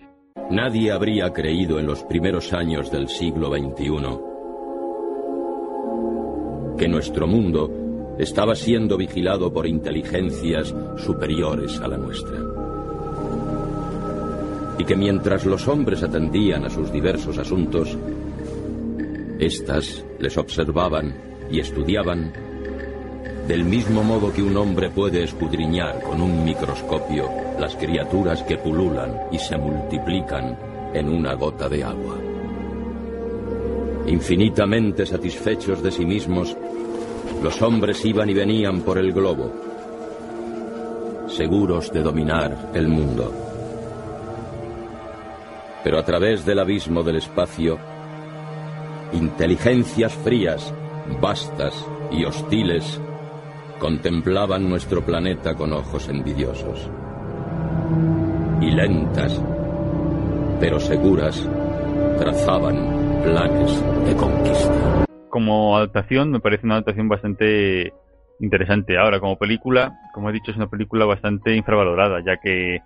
[0.51, 3.87] Nadie habría creído en los primeros años del siglo XXI
[6.77, 12.56] que nuestro mundo estaba siendo vigilado por inteligencias superiores a la nuestra.
[14.77, 17.97] Y que mientras los hombres atendían a sus diversos asuntos,
[19.39, 21.15] éstas les observaban
[21.49, 22.31] y estudiaban
[23.47, 29.13] del mismo modo que un hombre puede escudriñar con un microscopio las criaturas que pululan
[29.31, 30.57] y se multiplican
[30.93, 32.17] en una gota de agua.
[34.07, 36.55] Infinitamente satisfechos de sí mismos,
[37.41, 39.51] los hombres iban y venían por el globo,
[41.27, 43.46] seguros de dominar el mundo.
[45.87, 47.79] Pero a través del abismo del espacio,
[49.13, 50.75] inteligencias frías,
[51.21, 53.01] vastas y hostiles
[53.79, 56.91] contemplaban nuestro planeta con ojos envidiosos.
[58.59, 59.41] Y lentas,
[60.59, 61.47] pero seguras,
[62.19, 65.05] trazaban planes de conquista.
[65.29, 67.93] Como adaptación me parece una adaptación bastante
[68.41, 68.97] interesante.
[68.97, 72.81] Ahora, como película, como he dicho, es una película bastante infravalorada, ya que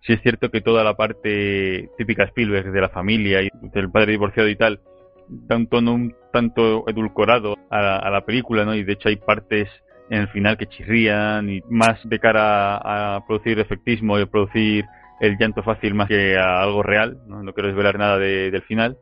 [0.00, 4.12] sí es cierto que toda la parte típica Spielberg de la familia y del padre
[4.12, 4.80] divorciado y tal,
[5.28, 8.74] da un tono un tanto edulcorado a la, película, ¿no?
[8.74, 9.68] Y de hecho hay partes
[10.10, 14.84] en el final que chirrían y más de cara a, producir efectismo y a producir
[15.20, 17.18] el llanto fácil más que a algo real.
[17.26, 18.98] No, no quiero desvelar nada del final.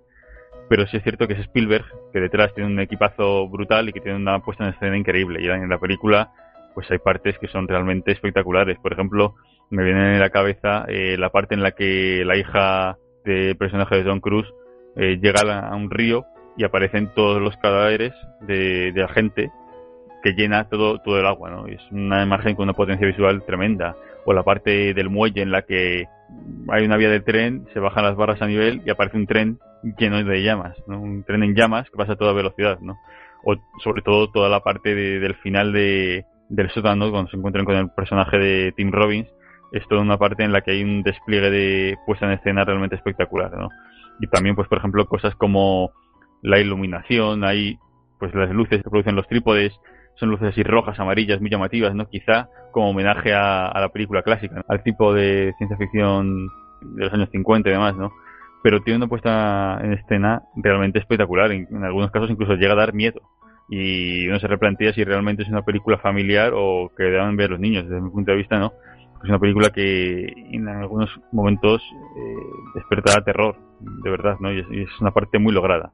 [0.68, 4.00] Pero sí es cierto que es Spielberg, que detrás tiene un equipazo brutal y que
[4.00, 5.42] tiene una puesta en escena increíble.
[5.42, 6.30] Y en la película,
[6.74, 8.78] pues hay partes que son realmente espectaculares.
[8.78, 9.34] Por ejemplo,
[9.74, 13.96] me viene en la cabeza eh, la parte en la que la hija del personaje
[13.96, 14.52] de John Cruise
[14.96, 16.24] eh, llega a un río
[16.56, 19.50] y aparecen todos los cadáveres de, de la gente
[20.22, 21.66] que llena todo, todo el agua, ¿no?
[21.66, 23.96] Es una imagen con una potencia visual tremenda.
[24.24, 26.06] O la parte del muelle en la que
[26.68, 29.58] hay una vía de tren, se bajan las barras a nivel y aparece un tren
[29.98, 30.76] lleno de llamas.
[30.86, 32.96] Un tren en llamas que pasa a toda velocidad, ¿no?
[33.44, 37.76] O sobre todo toda la parte del final de, del sótano, cuando se encuentran con
[37.76, 39.28] el personaje de Tim Robbins,
[39.74, 42.96] es toda una parte en la que hay un despliegue de puesta en escena realmente
[42.96, 43.68] espectacular, ¿no?
[44.20, 45.90] Y también, pues, por ejemplo, cosas como
[46.42, 47.78] la iluminación, hay
[48.18, 49.72] pues las luces que producen los trípodes,
[50.16, 52.08] son luces así rojas, amarillas, muy llamativas, ¿no?
[52.08, 56.48] Quizá como homenaje a, la película clásica, al tipo de ciencia ficción
[56.82, 58.12] de los años 50 y demás, ¿no?
[58.62, 62.94] Pero tiene una puesta en escena realmente espectacular, en, algunos casos incluso llega a dar
[62.94, 63.20] miedo.
[63.68, 67.60] Y uno se replantea si realmente es una película familiar o que deben ver los
[67.60, 68.72] niños, desde mi punto de vista, ¿no?
[69.24, 71.82] Es una película que en algunos momentos
[72.14, 72.36] eh,
[72.74, 74.52] desperta terror, de verdad, ¿no?
[74.52, 75.92] y es una parte muy lograda.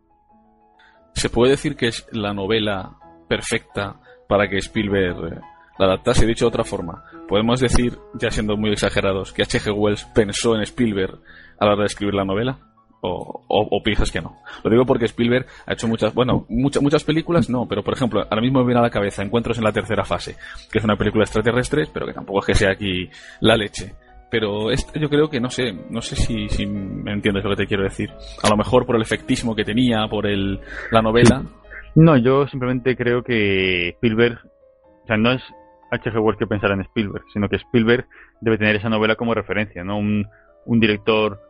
[1.14, 2.97] Se puede decir que es la novela
[3.29, 5.40] perfecta para que Spielberg eh,
[5.79, 6.27] la adaptase.
[6.27, 9.73] Dicho de otra forma, podemos decir, ya siendo muy exagerados, que H.G.
[9.73, 11.21] Wells pensó en Spielberg
[11.59, 12.59] a la hora de escribir la novela.
[13.03, 14.37] O, o, piensas que no.
[14.63, 18.21] Lo digo porque Spielberg ha hecho muchas, bueno, muchas muchas películas no, pero por ejemplo,
[18.29, 20.37] ahora mismo me viene a la cabeza Encuentros en la tercera fase,
[20.71, 23.09] que es una película extraterrestre, pero que tampoco es que sea aquí
[23.41, 23.95] la leche.
[24.31, 27.63] Pero esto yo creo que no sé, no sé si, si me entiendes lo que
[27.63, 28.11] te quiero decir.
[28.43, 30.61] A lo mejor por el efectismo que tenía, por el,
[30.93, 31.43] la novela.
[31.97, 34.39] No, yo simplemente creo que Spielberg,
[35.03, 35.43] o sea, no es
[35.91, 36.21] H.G.
[36.21, 38.07] Wells que pensar en Spielberg, sino que Spielberg
[38.41, 39.99] debe tener esa novela como referencia, ¿no?
[39.99, 40.29] Un,
[40.67, 41.41] un director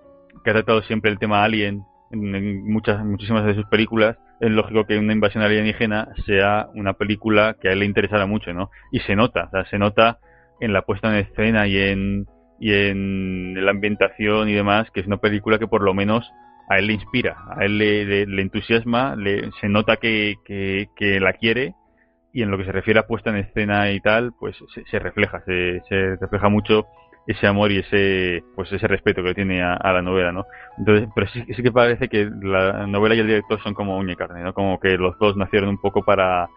[0.45, 4.87] que ha tratado siempre el tema alien en, muchas, muchísimas de sus películas, es lógico
[4.87, 8.71] que una invasión alienígena sea una película que a él le interesara mucho, ¿no?
[8.91, 10.19] Y se nota, o sea, se nota
[10.61, 12.27] en la puesta en escena y en,
[12.59, 16.31] y en la ambientación y demás, que es una película que por lo menos
[16.69, 21.33] a él le inspira, a él le, le, entusiasma, le, se nota que, que, la
[21.33, 21.75] quiere
[22.33, 24.57] y en lo que se refiere a puesta en escena y tal, pues
[24.89, 26.87] se, refleja, se, se, refleja mucho
[27.31, 30.47] ese amor y ese pues ese respeto que tiene a, la novela, ¿no?
[30.79, 34.15] Entonces, pero sí, sí, que parece que la novela y el director son como uña
[34.15, 34.53] y carne, ¿no?
[34.53, 36.49] Como que los dos nacieron un poco para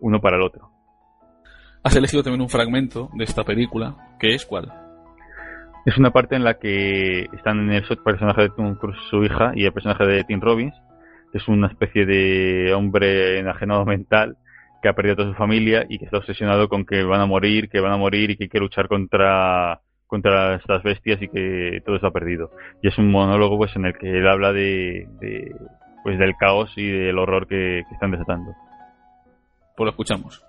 [0.00, 0.70] uno para el otro.
[1.84, 4.72] Has elegido también un fragmento de esta película, ¿qué es cuál?
[5.86, 9.52] Es una parte en la que están en el personaje de Tom Cruise, su hija,
[9.54, 10.74] y el personaje de Tim Robbins,
[11.30, 14.36] que es una especie de hombre enajenado mental
[14.82, 17.26] que ha perdido a toda su familia y que está obsesionado con que van a
[17.26, 21.80] morir, que van a morir y que quiere luchar contra contra estas bestias y que
[21.86, 22.50] todo está perdido.
[22.82, 25.54] Y es un monólogo pues en el que él habla de, de
[26.02, 28.52] pues del caos y del horror que, que están desatando.
[29.76, 30.42] Pues lo escuchamos.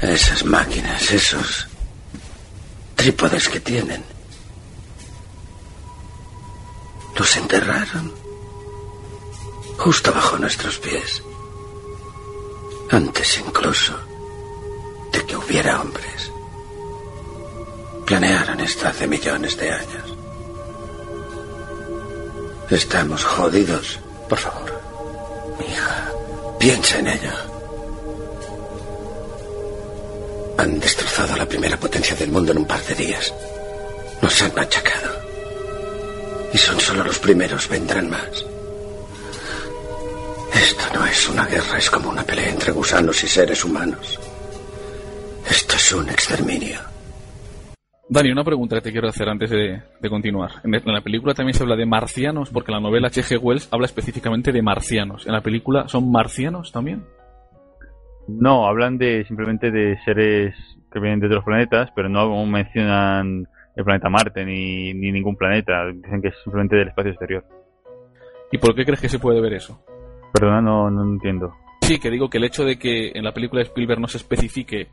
[0.00, 1.68] Esas máquinas, esos
[2.94, 4.02] trípodes que tienen.
[7.18, 8.12] Los enterraron
[9.76, 11.22] justo bajo nuestros pies.
[12.90, 13.98] Antes incluso
[15.12, 16.32] de que hubiera hombres.
[18.08, 20.16] Planearon esto hace millones de años.
[22.70, 24.00] Estamos jodidos.
[24.30, 24.80] Por favor,
[25.58, 26.10] mi hija,
[26.58, 27.32] piensa en ello.
[30.56, 33.34] Han destrozado la primera potencia del mundo en un par de días.
[34.22, 35.12] Nos han machacado.
[36.54, 38.42] Y son solo los primeros, vendrán más.
[40.54, 44.18] Esto no es una guerra, es como una pelea entre gusanos y seres humanos.
[45.46, 46.97] Esto es un exterminio.
[48.10, 50.50] Dani, una pregunta que te quiero hacer antes de, de continuar.
[50.64, 53.38] En, en, la película también se habla de marcianos, porque la novela H.G.
[53.38, 55.26] Wells habla específicamente de marcianos.
[55.26, 57.04] ¿En la película son marcianos también?
[58.26, 60.54] No, hablan de simplemente de seres
[60.90, 65.86] que vienen de otros planetas, pero no mencionan el planeta Marte ni, ni ningún planeta.
[65.92, 67.44] Dicen que es simplemente del espacio exterior.
[68.50, 69.84] ¿Y por qué crees que se puede ver eso?
[70.32, 71.54] Perdona, no, no entiendo.
[71.82, 74.18] Sí, que digo que el hecho de que en la película de Spielberg no se
[74.18, 74.88] especifique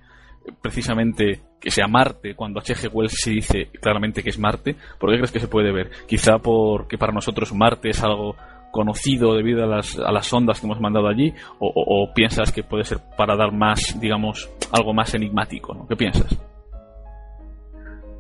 [0.62, 2.90] precisamente que sea Marte, cuando H.G.
[2.92, 5.90] Wells se dice claramente que es Marte, ¿por qué crees que se puede ver?
[6.08, 8.36] Quizá porque para nosotros Marte es algo
[8.72, 12.62] conocido debido a las, a las ondas que hemos mandado allí, o, o, piensas que
[12.62, 15.88] puede ser para dar más, digamos, algo más enigmático, ¿no?
[15.88, 16.38] ¿Qué piensas?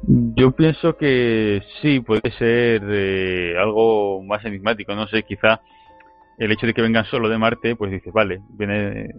[0.07, 5.59] Yo pienso que sí, puede ser eh, algo más enigmático, no sé, quizá
[6.37, 9.09] el hecho de que vengan solo de Marte, pues dices, vale, viene,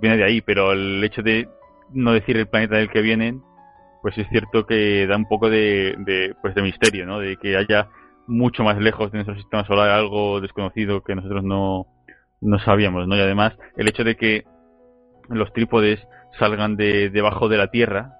[0.00, 1.48] viene de ahí, pero el hecho de
[1.92, 3.42] no decir el planeta del que vienen,
[4.02, 7.18] pues es cierto que da un poco de, pues de misterio, ¿no?
[7.18, 7.88] De que haya
[8.26, 11.86] mucho más lejos de nuestro sistema solar algo desconocido que nosotros no,
[12.40, 13.16] no sabíamos, ¿no?
[13.16, 14.44] Y además, el hecho de que
[15.28, 16.00] los trípodes
[16.38, 18.12] salgan de debajo de la Tierra,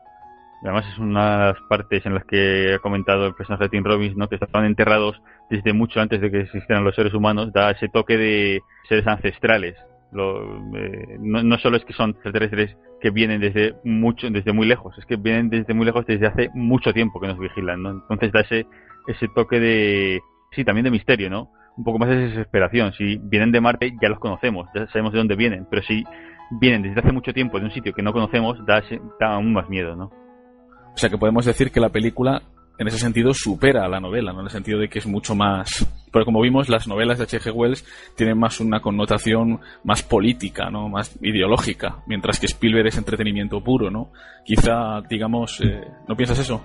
[0.63, 3.85] además es una de las partes en las que ha comentado el personaje de Tim
[3.85, 4.29] Robbins, ¿no?
[4.29, 8.17] Que estaban enterrados desde mucho antes de que existieran los seres humanos, da ese toque
[8.17, 9.77] de seres ancestrales.
[10.13, 14.67] Lo, eh, no, no, solo es que son extraterrestres que vienen desde mucho, desde muy
[14.67, 17.91] lejos, es que vienen desde muy lejos desde hace mucho tiempo que nos vigilan, ¿no?
[17.91, 18.67] Entonces da ese,
[19.07, 20.21] ese toque de,
[20.53, 21.51] sí, también de misterio, ¿no?
[21.77, 22.93] Un poco más de desesperación.
[22.95, 26.05] Si vienen de Marte, ya los conocemos, ya sabemos de dónde vienen, pero si
[26.51, 28.83] vienen desde hace mucho tiempo de un sitio que no conocemos, da,
[29.21, 30.07] aún más miedo, ¿no?
[30.07, 32.43] O sea que podemos decir que la película
[32.79, 34.41] en ese sentido supera la novela, ¿no?
[34.41, 35.87] En el sentido de que es mucho más...
[36.13, 37.53] Pero como vimos, las novelas de H.G.
[37.55, 37.85] Wells
[38.17, 40.89] tienen más una connotación más política, ¿no?
[40.89, 44.13] Más ideológica, mientras que Spielberg es entretenimiento puro, ¿no?
[44.45, 46.65] Quizá, digamos, eh, ¿no piensas eso?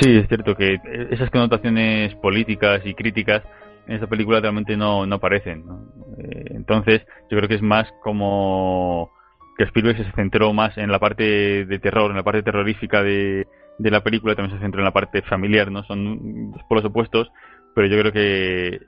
[0.00, 0.76] Sí, es cierto que
[1.10, 3.42] esas connotaciones políticas y críticas
[3.86, 5.64] en esta película realmente no, no aparecen.
[5.66, 5.80] ¿no?
[6.18, 9.10] Eh, entonces, yo creo que es más como
[9.56, 13.46] que Spielberg se centró más en la parte de terror, en la parte terrorífica de,
[13.80, 15.82] de la película, también se centró en la parte familiar, ¿no?
[15.84, 17.32] Son dos polos opuestos,
[17.74, 18.80] pero yo creo que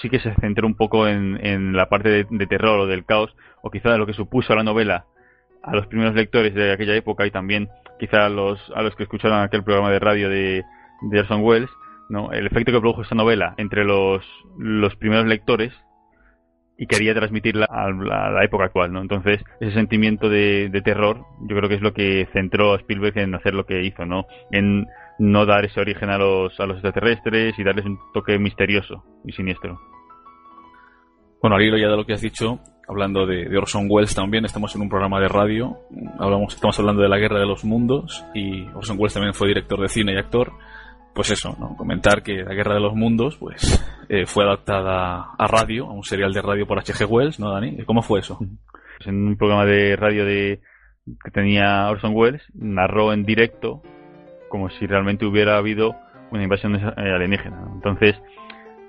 [0.00, 3.36] sí que se centró un poco en, en la parte de, terror o del caos,
[3.62, 5.04] o quizá de lo que supuso la novela
[5.62, 9.02] a los primeros lectores de aquella época y también quizá a los, a los que
[9.02, 10.64] escucharon aquel programa de radio de,
[11.02, 11.70] de Orson Welles,
[12.08, 12.32] ¿no?
[12.32, 14.24] El efecto que produjo esta novela entre los,
[14.56, 15.72] los primeros lectores
[16.76, 19.00] y quería transmitirla a la, a la, época actual, ¿no?
[19.00, 23.18] Entonces, ese sentimiento de, de, terror, yo creo que es lo que centró a Spielberg
[23.18, 24.26] en hacer lo que hizo, ¿no?
[24.50, 24.86] En
[25.18, 29.32] no dar ese origen a los, a los extraterrestres y darles un toque misterioso y
[29.32, 29.80] siniestro.
[31.40, 32.58] Bueno, al hilo ya de lo que has dicho,
[32.88, 35.78] hablando de, de, Orson Welles también, estamos en un programa de radio,
[36.18, 39.80] hablamos, estamos hablando de la Guerra de los Mundos y Orson Welles también fue director
[39.80, 40.52] de cine y actor.
[41.14, 41.76] Pues eso, ¿no?
[41.76, 46.02] comentar que la Guerra de los Mundos pues eh, fue adaptada a radio, a un
[46.02, 47.06] serial de radio por H.G.
[47.08, 47.84] Wells, ¿no, Dani?
[47.84, 48.38] ¿Cómo fue eso?
[49.04, 50.60] En un programa de radio de
[51.22, 53.82] que tenía Orson Welles, narró en directo
[54.48, 55.94] como si realmente hubiera habido
[56.30, 57.68] una invasión alienígena.
[57.74, 58.16] Entonces,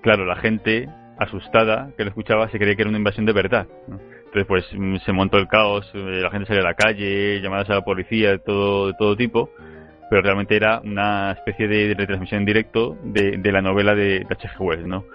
[0.01, 3.67] claro, la gente asustada que lo escuchaba se creía que era una invasión de verdad.
[3.87, 3.99] ¿no?
[4.25, 7.81] Entonces, pues se montó el caos, la gente salió a la calle, llamadas a la
[7.81, 9.49] policía de todo, de todo tipo,
[10.09, 14.59] pero realmente era una especie de retransmisión en directo de, de la novela de H.G.
[14.59, 15.05] Wells, ¿no?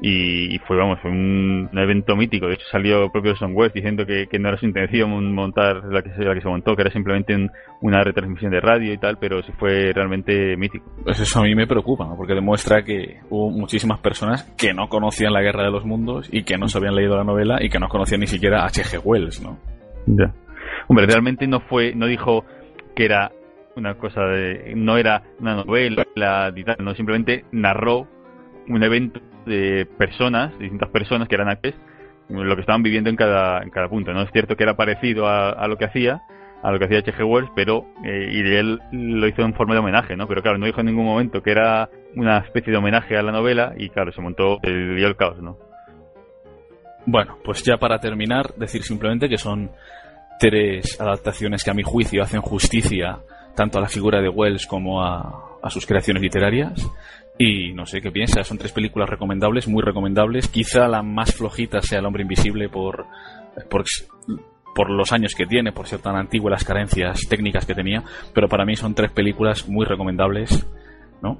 [0.00, 2.46] Y, y, fue, vamos, fue un, un, evento mítico.
[2.46, 5.84] De hecho, salió el propio Son West diciendo que, que, no era su intención montar
[5.86, 8.92] la que, se, la que se montó, que era simplemente un, una retransmisión de radio
[8.92, 10.84] y tal, pero sí fue realmente mítico.
[11.02, 12.14] Pues eso a mí me preocupa, ¿no?
[12.14, 16.42] porque demuestra que hubo muchísimas personas que no conocían la Guerra de los Mundos y
[16.42, 19.00] que no se habían leído la novela y que no conocían ni siquiera H.G.
[19.02, 19.58] Wells, ¿no?
[20.06, 20.34] Ya.
[20.88, 22.44] Hombre, realmente no fue, no dijo
[22.94, 23.32] que era
[23.76, 26.04] una cosa de, no era una novela,
[26.78, 28.08] no simplemente narró
[28.68, 31.78] un evento de personas, distintas personas que eran actores,
[32.28, 34.12] lo que estaban viviendo en cada, en cada punto.
[34.12, 36.22] No es cierto que era parecido a, lo que hacía,
[36.62, 37.24] a lo que hacía H.G.
[37.24, 40.26] Wells, pero eh, y él lo hizo en forma de homenaje, ¿no?
[40.26, 43.30] Pero claro, no dijo en ningún momento que era una especie de homenaje a la
[43.30, 45.58] novela y claro, se montó, el el caos, ¿no?
[47.04, 49.70] Bueno, pues ya para terminar, decir simplemente que son
[50.40, 53.20] tres adaptaciones que a mi juicio hacen justicia
[53.56, 56.88] tanto a la figura de Wells como a, a sus creaciones literarias.
[57.38, 60.48] Y no sé qué piensas, son tres películas recomendables, muy recomendables.
[60.48, 63.04] Quizá la más flojita sea El hombre invisible por,
[63.68, 63.84] por,
[64.74, 68.02] por los años que tiene, por ser tan antigua las carencias técnicas que tenía,
[68.34, 70.66] pero para mí son tres películas muy recomendables,
[71.22, 71.38] ¿no?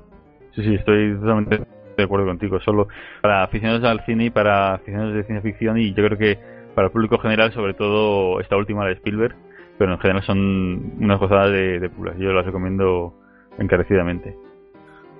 [0.55, 2.61] Sí, sí, estoy totalmente de acuerdo contigo.
[2.61, 2.88] Solo
[3.22, 6.38] para aficionados al cine y para aficionados de ciencia ficción y yo creo que
[6.74, 9.35] para el público general, sobre todo esta última de Spielberg,
[9.79, 13.15] pero en general son unas gozadas de, de Yo las recomiendo
[13.59, 14.35] encarecidamente.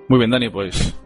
[0.07, 0.97] Muy bien, Dani, pues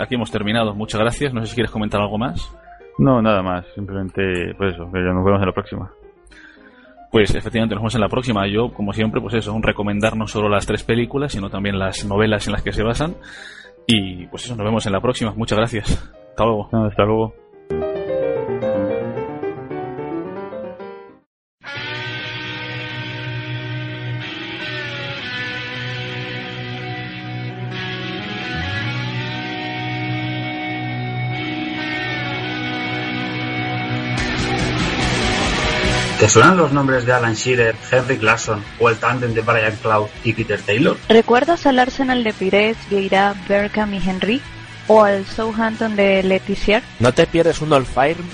[0.00, 0.74] aquí hemos terminado.
[0.74, 1.34] Muchas gracias.
[1.34, 2.56] No sé si quieres comentar algo más.
[2.98, 3.66] No, nada más.
[3.74, 5.90] Simplemente, pues eso, que nos vemos en la próxima.
[7.10, 8.46] Pues efectivamente, nos vemos en la próxima.
[8.46, 12.06] Yo, como siempre, pues eso, un recomendar no solo las tres películas, sino también las
[12.06, 13.16] novelas en las que se basan.
[13.86, 15.32] Y pues eso, nos vemos en la próxima.
[15.36, 16.14] Muchas gracias.
[16.30, 16.68] Hasta luego.
[16.72, 17.41] hasta luego.
[36.22, 40.06] ¿Te suenan los nombres de Alan Shearer, Henry Clason o el tándem de Brian Cloud
[40.22, 40.96] y Peter Taylor?
[41.08, 44.40] ¿Recuerdas al Arsenal de Pires, Vieira, Berkham y Henry?
[44.86, 46.84] ¿O al Southampton de Letizier?
[47.00, 48.24] ¿No te pierdes un Old Firm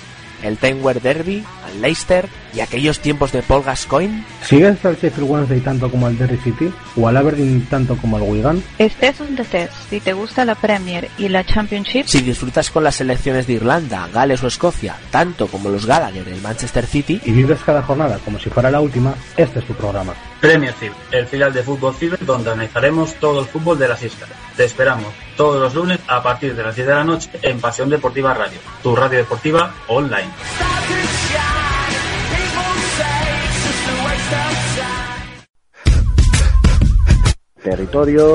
[0.43, 4.25] el Tenwer Derby, al Leicester y aquellos tiempos de Paul Gascoigne?
[4.43, 8.23] ¿Sigues al Sheffield Wednesday tanto como al Derry City o al Aberdeen tanto como al
[8.23, 8.63] Wigan?
[8.79, 12.07] Estés donde estés, si te gusta la Premier y la Championship.
[12.07, 16.41] Si disfrutas con las selecciones de Irlanda, Gales o Escocia, tanto como los Gallagher del
[16.41, 17.21] Manchester City.
[17.25, 20.15] Y vives cada jornada como si fuera la última, este es tu programa.
[20.41, 24.31] Premier Fever, el filial de Fútbol Fever donde analizaremos todo el fútbol de las islas.
[24.57, 27.91] Te esperamos todos los lunes a partir de las 10 de la noche en Pasión
[27.91, 30.29] Deportiva Radio, tu radio deportiva online.
[37.63, 38.27] Territorio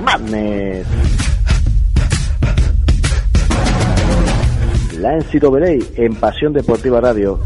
[0.00, 0.86] Madness.
[4.98, 7.38] La NCAA en Pasión Deportiva Radio.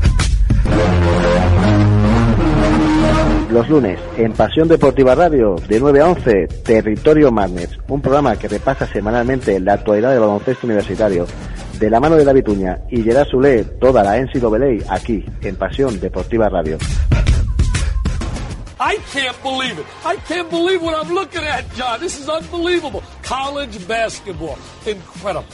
[3.51, 8.49] Los lunes, en Pasión Deportiva Radio, de 9 a 11, Territorio Madness, un programa que
[8.49, 11.27] repasa semanalmente la actualidad del baloncesto universitario,
[11.79, 16.01] de la mano de David Uña y Gerard Sule, toda la NCAA aquí, en Pasión
[16.01, 16.79] Deportiva Radio.
[18.79, 19.87] I can't believe it.
[20.05, 21.99] I can't believe what I'm looking at, John.
[21.99, 23.03] This is unbelievable.
[23.23, 24.59] College basketball.
[24.87, 25.47] Incredible.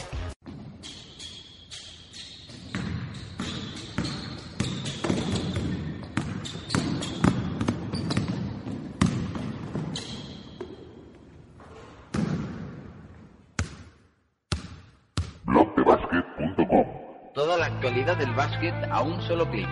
[17.34, 19.68] Toda la actualidad del básquet a un solo clic.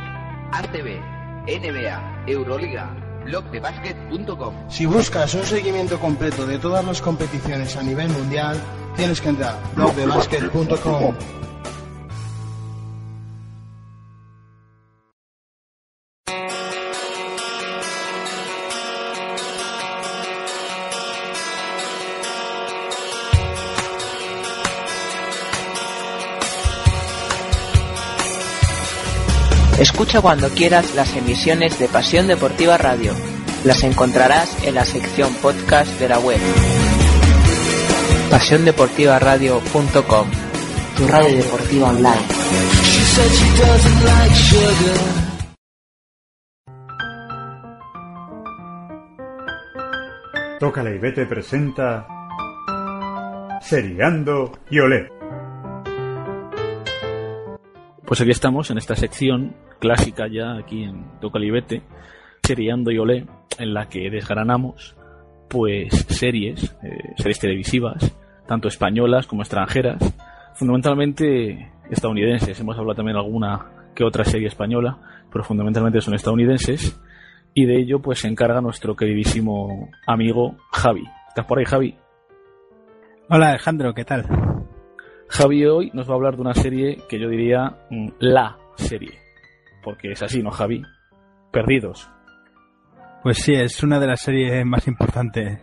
[0.52, 1.00] ACB,
[1.46, 2.90] NBA, Euroliga,
[3.24, 4.70] blogdebasket.com.
[4.70, 8.58] Si buscas un seguimiento completo de todas las competiciones a nivel mundial,
[8.96, 11.14] tienes que entrar a blogdebasket.com.
[29.80, 33.14] Escucha cuando quieras las emisiones de Pasión Deportiva Radio.
[33.64, 36.38] Las encontrarás en la sección podcast de la web.
[38.30, 40.30] PasiónDeportivaRadio.com
[40.98, 42.26] Tu radio deportiva online.
[50.58, 52.06] Tócala y vete presenta
[53.62, 55.19] Seriando y Olé.
[58.10, 61.84] Pues aquí estamos en esta sección clásica ya aquí en Tocalibete,
[62.42, 63.24] Seriando y Olé,
[63.56, 64.96] en la que desgranamos
[65.48, 68.12] pues series, eh, series televisivas,
[68.48, 70.02] tanto españolas como extranjeras,
[70.54, 72.58] fundamentalmente estadounidenses.
[72.58, 74.98] Hemos hablado también alguna que otra serie española,
[75.30, 77.00] pero fundamentalmente son estadounidenses.
[77.54, 81.04] Y de ello pues se encarga nuestro queridísimo amigo Javi.
[81.28, 81.96] ¿Estás por ahí, Javi?
[83.28, 84.26] Hola Alejandro, ¿qué tal?
[85.30, 89.12] Javi hoy nos va a hablar de una serie que yo diría mm, la serie.
[89.82, 90.82] porque es así, ¿no, Javi?
[91.52, 92.10] Perdidos.
[93.22, 95.60] Pues sí, es una de las series más importantes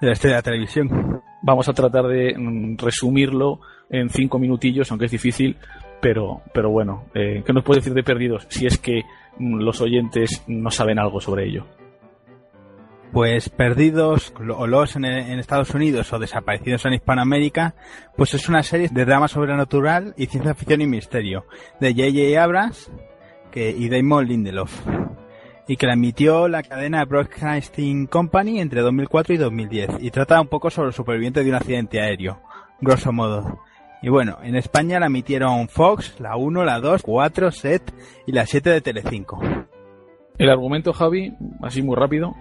[0.00, 1.22] de la historia de la televisión.
[1.42, 5.56] Vamos a tratar de mm, resumirlo en cinco minutillos, aunque es difícil,
[6.00, 9.02] pero, pero bueno, eh, ¿qué nos puede decir de Perdidos si es que
[9.38, 11.66] mm, los oyentes no saben algo sobre ello?
[13.14, 17.76] Pues Perdidos o Los en, Estados Unidos o Desaparecidos en Hispanoamérica,
[18.16, 21.46] pues es una serie de drama sobrenatural y ciencia ficción y misterio
[21.78, 22.42] de J.J.
[22.42, 22.90] Abrams
[23.52, 24.84] que, y Damon Lindelof
[25.68, 30.48] y que la emitió la cadena Broadcasting Company entre 2004 y 2010 y trata un
[30.48, 32.42] poco sobre el superviviente de un accidente aéreo,
[32.80, 33.60] grosso modo.
[34.02, 37.94] Y bueno, en España la emitieron Fox, la 1, la 2, 4, SET
[38.26, 39.40] y la 7 de Telecinco.
[40.36, 42.34] El argumento, Javi, así muy rápido.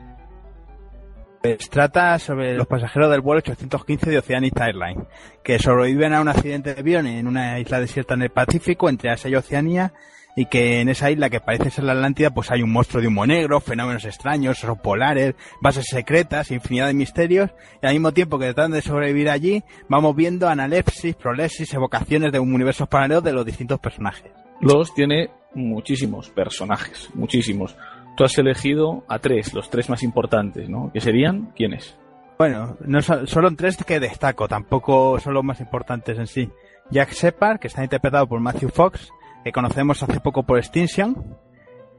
[1.43, 5.03] Pues trata sobre los pasajeros del vuelo 815 de Oceanic Airlines,
[5.43, 9.09] que sobreviven a un accidente de avión en una isla desierta en el Pacífico entre
[9.09, 9.91] Asia y Oceanía
[10.37, 13.09] y que en esa isla que parece ser la Atlántida pues hay un monstruo de
[13.09, 17.49] humo negro, fenómenos extraños, osos polares, bases secretas, infinidad de misterios
[17.81, 22.39] y al mismo tiempo que tratan de sobrevivir allí vamos viendo analepsis, prolepsis, evocaciones de
[22.39, 24.31] un universo paralelo de los distintos personajes.
[24.61, 27.75] Los tiene muchísimos personajes, muchísimos.
[28.15, 30.91] Tú has elegido a tres, los tres más importantes, ¿no?
[30.93, 31.51] ¿Qué serían?
[31.55, 31.97] ¿Quiénes?
[32.37, 36.49] Bueno, no solo tres que destaco, tampoco son los más importantes en sí.
[36.91, 39.11] Jack Shepard, que está interpretado por Matthew Fox,
[39.43, 41.37] que conocemos hace poco por Extinction,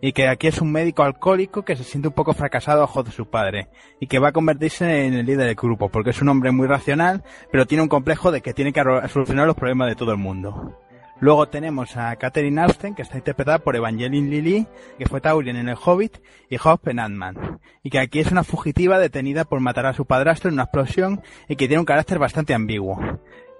[0.00, 3.06] y que aquí es un médico alcohólico que se siente un poco fracasado a ojos
[3.06, 3.68] de su padre,
[4.00, 6.66] y que va a convertirse en el líder del grupo, porque es un hombre muy
[6.66, 10.18] racional, pero tiene un complejo de que tiene que solucionar los problemas de todo el
[10.18, 10.78] mundo.
[11.20, 14.66] Luego tenemos a Catherine Austen, que está interpretada por Evangeline Lilly,
[14.98, 16.18] que fue Taurien en El Hobbit,
[16.50, 17.60] y Hope en Ant-Man.
[17.82, 21.22] Y que aquí es una fugitiva detenida por matar a su padrastro en una explosión
[21.48, 22.98] y que tiene un carácter bastante ambiguo.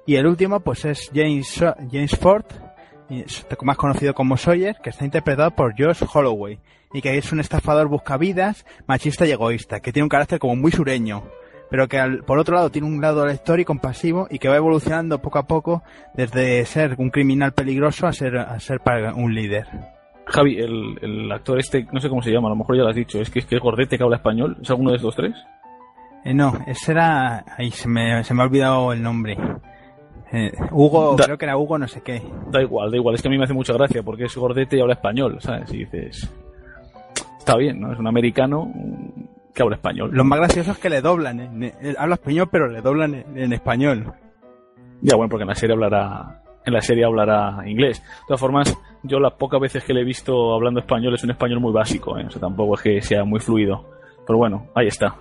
[0.07, 2.45] Y el último, pues es James, James Ford,
[3.63, 6.59] más conocido como Sawyer, que está interpretado por Josh Holloway,
[6.93, 10.73] y que es un estafador buscavidas, machista y egoísta, que tiene un carácter como muy
[10.73, 11.25] sureño,
[11.71, 14.57] pero que al, por otro lado tiene un lado lector y compasivo y que va
[14.57, 15.83] evolucionando poco a poco
[16.15, 18.81] desde ser un criminal peligroso a ser, a ser
[19.15, 19.67] un líder.
[20.27, 22.89] Javi, el, el, actor este, no sé cómo se llama, a lo mejor ya lo
[22.89, 25.15] has dicho, es que es que es gordete que habla español, ¿es alguno de estos
[25.15, 25.35] tres?
[26.25, 29.37] Eh, no, ese era, ahí se me, se me ha olvidado el nombre.
[30.33, 32.23] Eh, Hugo, creo que era Hugo no sé qué.
[32.51, 34.77] Da igual, da igual, es que a mí me hace mucha gracia porque es gordete
[34.77, 35.73] y habla español, ¿sabes?
[35.73, 36.33] Y dices,
[37.39, 37.93] está bien, ¿no?
[37.93, 38.73] Es un americano
[39.55, 40.11] que habla español.
[40.13, 44.13] Lo más gracioso es que le doblan, eh, habla español pero le doblan en, español.
[45.01, 48.03] Ya bueno, porque en la serie hablará en la serie hablará inglés.
[48.03, 51.31] De todas formas, yo las pocas veces que le he visto hablando español es un
[51.31, 52.25] español muy básico, ¿eh?
[52.27, 53.85] o sea, tampoco es que sea muy fluido.
[54.27, 55.15] Pero bueno, ahí está.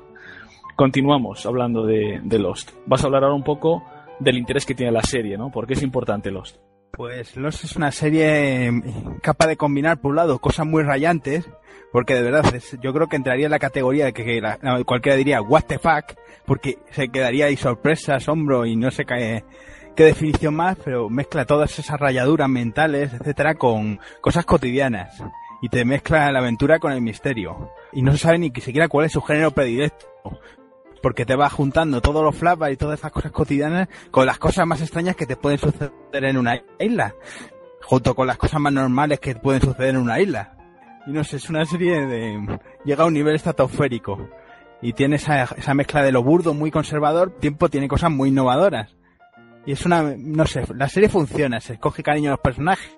[0.75, 2.71] Continuamos hablando de, de Lost.
[2.85, 3.83] Vas a hablar ahora un poco
[4.19, 5.51] del interés que tiene la serie, ¿no?
[5.51, 6.62] ¿Por qué es importante Lost?
[6.95, 8.71] Pues Lost es una serie
[9.23, 11.49] capaz de combinar, por un lado, cosas muy rayantes,
[11.91, 14.41] porque de verdad yo creo que entraría en la categoría de que,
[14.85, 16.15] cualquiera diría, what the fuck,
[16.45, 19.43] porque se quedaría ahí sorpresa, asombro y no sé qué,
[19.95, 25.19] qué definición más, pero mezcla todas esas rayaduras mentales, etcétera, con cosas cotidianas.
[25.63, 27.71] Y te mezcla la aventura con el misterio.
[27.91, 30.05] Y no se sabe ni siquiera cuál es su género predilecto
[31.03, 34.65] porque te va juntando todos los flashbacks y todas esas cosas cotidianas con las cosas
[34.65, 37.13] más extrañas que te pueden suceder en una isla,
[37.81, 40.55] junto con las cosas más normales que pueden suceder en una isla.
[41.05, 42.59] Y no sé, es una serie de...
[42.85, 44.29] llega a un nivel estratosférico
[44.81, 48.95] y tiene esa, esa mezcla de lo burdo muy conservador, tiempo tiene cosas muy innovadoras.
[49.65, 52.97] Y es una, no sé, la serie funciona, se escoge cariño a los personajes,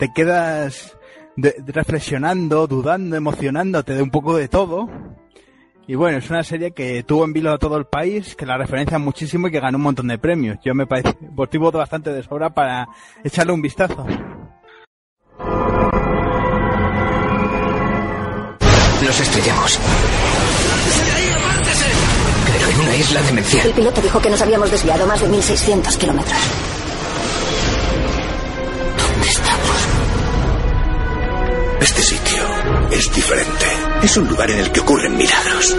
[0.00, 0.98] te quedas
[1.36, 4.88] reflexionando, dudando, emocionándote de un poco de todo
[5.86, 8.56] y bueno, es una serie que tuvo en vilo a todo el país, que la
[8.56, 10.58] referencia muchísimo y que ganó un montón de premios.
[10.64, 12.88] Yo me parece, motivo bastante de sobra para
[13.22, 14.06] echarle un vistazo.
[19.02, 19.78] Nos estrellamos.
[22.46, 23.66] Pero en una isla demencial.
[23.66, 26.83] El piloto dijo que nos habíamos desviado más de 1600 kilómetros.
[31.84, 32.42] Este sitio
[32.90, 33.66] es diferente.
[34.02, 35.76] Es un lugar en el que ocurren milagros.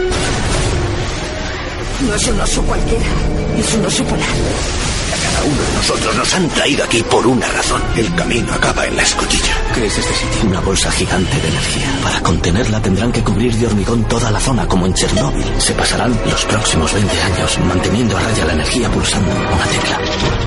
[2.08, 3.06] No es un oso cualquiera,
[3.58, 4.30] es un oso polar.
[5.36, 7.82] Cada uno de nosotros nos han traído aquí por una razón.
[7.98, 9.54] El camino acaba en la escotilla.
[9.74, 10.50] ¿Qué es este sitio?
[10.50, 11.88] Una bolsa gigante de energía.
[12.04, 15.46] Para contenerla tendrán que cubrir de hormigón toda la zona, como en Chernóbil.
[15.58, 20.00] Se pasarán los próximos 20 años manteniendo a raya la energía pulsando una tecla.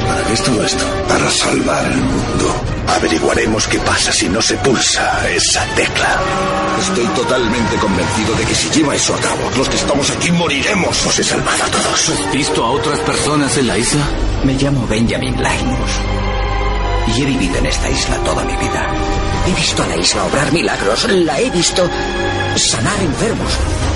[0.07, 0.85] ¿Para qué es todo esto?
[1.07, 2.65] Para salvar el mundo.
[2.97, 6.19] Averiguaremos qué pasa si no se pulsa esa tecla.
[6.81, 11.05] Estoy totalmente convencido de que si lleva eso a cabo, los que estamos aquí moriremos.
[11.05, 12.09] Os he salvado a todos.
[12.09, 14.09] ¿Has visto a otras personas en la isla?
[14.45, 15.91] Me llamo Benjamin Linus.
[17.09, 18.87] Y he vivido en esta isla toda mi vida.
[19.47, 21.89] He visto a la isla obrar milagros, la he visto
[22.57, 23.53] sanar enfermos,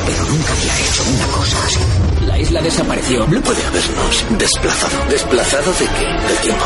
[0.07, 1.81] pero nunca había hecho una cosa así.
[2.27, 3.27] La isla desapareció.
[3.27, 5.09] No puede habernos desplazado.
[5.09, 6.29] ¿Desplazado de qué?
[6.29, 6.65] Del tiempo.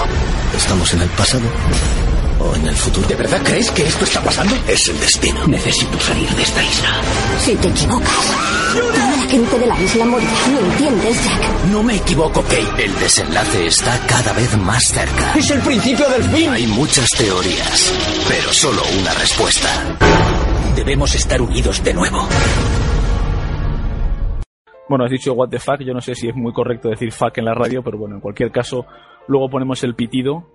[0.56, 2.05] ¿Estamos en el pasado
[2.46, 3.06] o en el futuro?
[3.08, 4.54] ¿De verdad crees que esto está pasando?
[4.68, 5.46] Es el destino.
[5.46, 7.02] Necesito salir de esta isla.
[7.38, 8.36] Si te equivocas,
[8.72, 10.48] toda la gente de la isla morirá.
[10.52, 11.64] ¿Lo entiendes, Jack?
[11.70, 12.84] No me equivoco, Kate.
[12.84, 15.32] El desenlace está cada vez más cerca.
[15.34, 16.50] Es el principio del fin.
[16.50, 17.92] Hay muchas teorías,
[18.28, 19.68] pero solo una respuesta.
[20.74, 22.28] Debemos estar unidos de nuevo.
[24.88, 27.36] Bueno, has dicho what the fuck, yo no sé si es muy correcto decir fuck
[27.38, 28.86] en la radio, pero bueno, en cualquier caso,
[29.26, 30.46] luego ponemos el pitido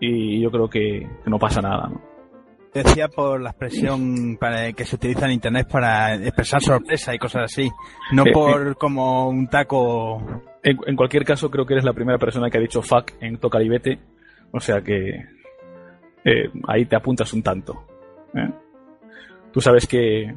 [0.00, 2.00] y yo creo que, que no pasa nada, ¿no?
[2.74, 7.44] Decía por la expresión para, que se utiliza en internet para expresar sorpresa y cosas
[7.44, 7.70] así,
[8.12, 8.74] no Eh, por eh.
[8.78, 10.20] como un taco.
[10.62, 13.38] En, en cualquier caso, creo que eres la primera persona que ha dicho fuck en
[13.38, 13.98] Tocalibete,
[14.52, 15.24] o sea que
[16.24, 17.86] eh, ahí te apuntas un tanto.
[18.34, 18.50] ¿eh?
[19.52, 20.34] Tú sabes que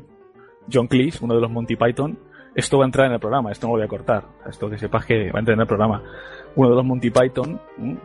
[0.72, 2.18] John Cleese, uno de los Monty Python,
[2.56, 4.78] esto va a entrar en el programa, esto no lo voy a cortar, esto que
[4.78, 6.04] sepas que va a entrar en el programa.
[6.56, 7.60] Uno de los Monty Python.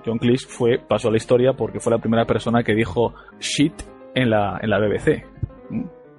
[0.05, 3.75] John Cleese, fue, pasó a la historia porque fue la primera persona que dijo shit
[4.15, 5.25] en la, en la BBC.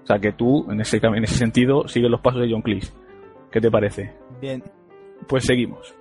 [0.03, 2.93] O sea que tú, en ese, en ese sentido, sigues los pasos de John Cleese.
[3.51, 4.13] ¿Qué te parece?
[4.41, 4.63] Bien.
[5.27, 5.95] Pues seguimos.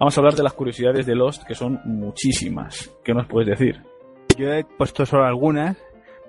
[0.00, 2.94] Vamos a hablar de las curiosidades de Lost, que son muchísimas.
[3.02, 3.82] ¿Qué nos puedes decir?
[4.36, 5.76] Yo he puesto solo algunas,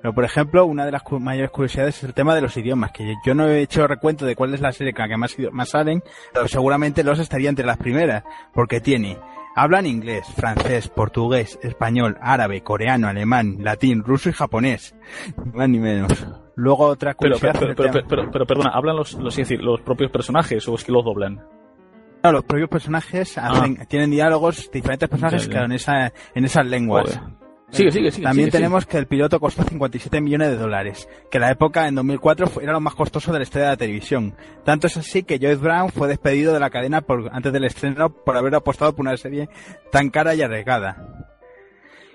[0.02, 2.91] pero por ejemplo, una de las cu- mayores curiosidades es el tema de los idiomas,
[2.91, 5.36] que yo no he hecho recuento de cuál es la serie con la que más,
[5.52, 8.24] más salen, pero seguramente los estaría entre las primeras,
[8.54, 9.18] porque tiene,
[9.56, 14.95] hablan inglés, francés, portugués, español, árabe, coreano, alemán, latín, ruso y japonés,
[15.54, 16.12] más ni menos.
[16.56, 20.68] Luego otra curiosidad pero, pero, pero, pero- pero, perdona, ¿hablan los, los, los propios personajes
[20.68, 21.41] o es que los doblan?
[22.22, 25.52] No, los propios personajes hacen- tienen diálogos, diferentes personajes Ah.
[25.52, 27.18] Que en, esa, en esas lenguas.
[27.18, 27.38] Joder.
[27.72, 28.24] Sigue, sigue, sigue.
[28.24, 31.88] También sigue, tenemos que el piloto costó 57 millones de dólares, que en la época,
[31.88, 34.34] en 2004, fue- era lo más costoso de la historia de la televisión.
[34.65, 38.09] Tanto es así que Joyce Brown fue despedido de la cadena por, antes del estreno
[38.09, 39.49] por haber apostado por una serie
[39.91, 41.38] tan cara y arriesgada.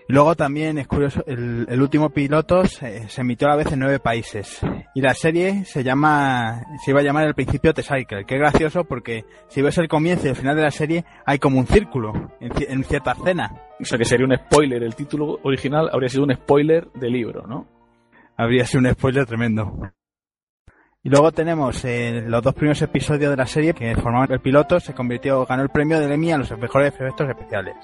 [0.07, 3.73] Y Luego también es curioso, el, el último piloto se, se emitió a la vez
[3.73, 4.61] en nueve países.
[4.95, 8.41] Y la serie se llama, se iba a llamar El Principio de Cycle, que es
[8.41, 11.67] gracioso porque si ves el comienzo y el final de la serie, hay como un
[11.67, 13.51] círculo en, ci- en cierta escena.
[13.81, 14.83] O sea que sería un spoiler.
[14.83, 17.67] El título original habría sido un spoiler del libro, ¿no?
[18.37, 19.91] Habría sido un spoiler tremendo.
[21.03, 24.81] Y luego tenemos eh, los dos primeros episodios de la serie que formaban el piloto,
[24.81, 27.75] se convirtió, ganó el premio del Emmy a los mejores efectos especiales.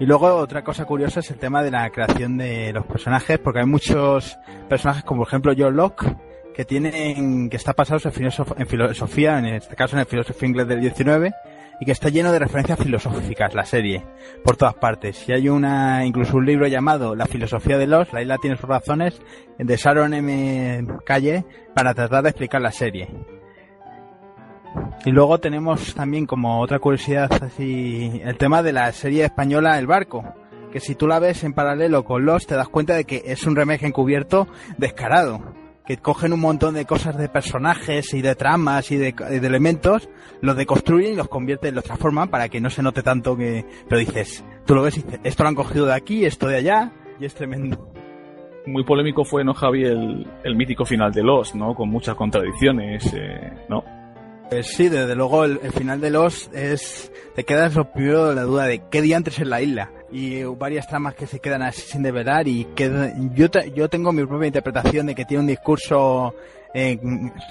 [0.00, 3.60] Y luego otra cosa curiosa es el tema de la creación de los personajes, porque
[3.60, 4.38] hay muchos
[4.68, 6.16] personajes como por ejemplo John Locke,
[6.54, 10.44] que tienen, que está basado en, filosof- en filosofía, en este caso en el filósofo
[10.46, 11.32] inglés del 19,
[11.80, 14.04] y que está lleno de referencias filosóficas la serie,
[14.44, 15.26] por todas partes.
[15.28, 18.68] Y hay una, incluso un libro llamado La filosofía de los, la isla tiene sus
[18.68, 19.20] razones,
[19.58, 20.86] de Sharon M.
[21.04, 21.44] Calle,
[21.74, 23.08] para tratar de explicar la serie.
[25.04, 29.86] Y luego tenemos también como otra curiosidad así el tema de la serie española El
[29.86, 30.34] Barco,
[30.70, 33.46] que si tú la ves en paralelo con Los te das cuenta de que es
[33.46, 34.46] un remake encubierto
[34.76, 35.54] descarado,
[35.86, 40.10] que cogen un montón de cosas de personajes y de tramas y de, de elementos,
[40.42, 43.64] los deconstruyen y los convierten, los transforman para que no se note tanto que...
[43.88, 46.58] Pero dices, tú lo ves y dices, esto lo han cogido de aquí, esto de
[46.58, 47.90] allá, y es tremendo.
[48.66, 49.84] Muy polémico fue, ¿no, Javi?
[49.84, 51.74] El, el mítico final de Lost, ¿no?
[51.74, 53.82] Con muchas contradicciones, eh, ¿no?
[54.50, 58.42] Pues sí, desde luego el, final de los es te quedas lo primero de la
[58.42, 62.02] duda de qué diantres es la isla y varias tramas que se quedan así sin
[62.02, 63.46] develar y que yo
[63.76, 66.34] yo tengo mi propia interpretación de que tiene un discurso
[66.74, 66.98] eh,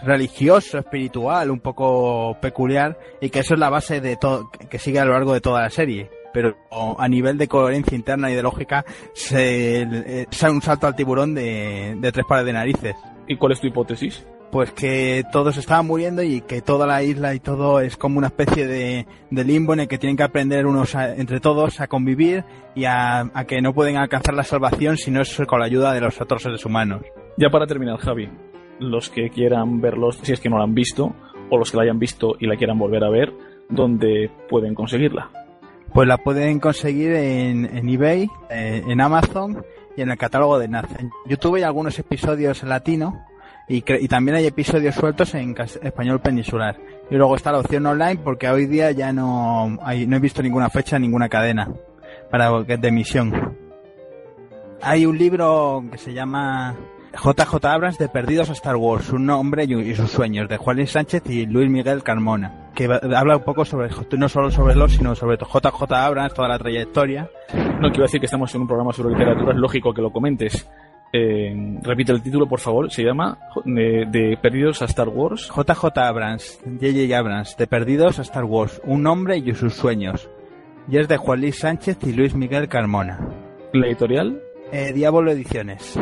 [0.03, 4.99] religioso, espiritual, un poco peculiar y que eso es la base de todo que sigue
[4.99, 6.09] a lo largo de toda la serie.
[6.33, 10.97] Pero a nivel de coherencia interna y de lógica se eh, sale un salto al
[10.97, 12.95] tiburón de tres pares de narices.
[13.25, 14.25] ¿Y cuál es tu hipótesis?
[14.51, 18.27] Pues que todos estaban muriendo y que toda la isla y todo es como una
[18.27, 21.87] especie de, de limbo en el que tienen que aprender unos a- entre todos a
[21.87, 22.43] convivir
[22.73, 25.93] y a, a que no pueden alcanzar la salvación si no es con la ayuda
[25.93, 27.03] de los otros seres humanos.
[27.37, 28.27] Ya para terminar, Javi,
[28.79, 31.13] los que quieran verlos, si es que no la han visto,
[31.51, 33.31] o los que la hayan visto y la quieran volver a ver,
[33.69, 35.29] ¿dónde pueden conseguirla?
[35.93, 39.63] Pues la pueden conseguir en, en eBay, eh, en Amazon
[39.95, 40.85] y en el catálogo de Naz.
[40.99, 43.25] En YouTube hay algunos episodios en latino
[43.70, 46.78] y, y también hay episodios sueltos en español peninsular.
[47.09, 50.41] Y luego está la opción online porque hoy día ya no, hay, no he visto
[50.41, 51.70] ninguna fecha, ninguna cadena
[52.30, 53.57] para de emisión.
[54.82, 56.76] Hay un libro que se llama
[57.13, 61.24] JJ Abrams de Perdidos a Star Wars, un hombre y sus sueños, de Juan Sánchez
[61.30, 65.38] y Luis Miguel Carmona, que habla un poco sobre, no solo sobre los, sino sobre
[65.38, 67.30] JJ Abrams, toda la trayectoria.
[67.82, 70.70] No, quiero decir que estamos en un programa sobre literatura, es lógico que lo comentes.
[71.12, 72.91] Eh, repite el título, por favor.
[72.91, 75.49] Se llama de, de Perdidos a Star Wars.
[75.49, 80.30] JJ Abrams, JJ Abrams, de Perdidos a Star Wars, un hombre y sus sueños.
[80.88, 83.20] Y es de Juan Luis Sánchez y Luis Miguel Carmona.
[83.74, 84.41] La editorial.
[84.72, 85.99] Eh, Diablo Ediciones.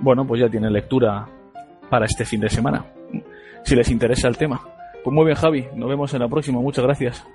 [0.00, 1.26] Bueno, pues ya tiene lectura
[1.88, 2.84] para este fin de semana.
[3.64, 4.60] Si les interesa el tema.
[5.02, 5.66] Pues muy bien, Javi.
[5.74, 6.60] Nos vemos en la próxima.
[6.60, 7.26] Muchas gracias.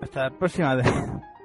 [0.00, 0.76] Hasta la próxima.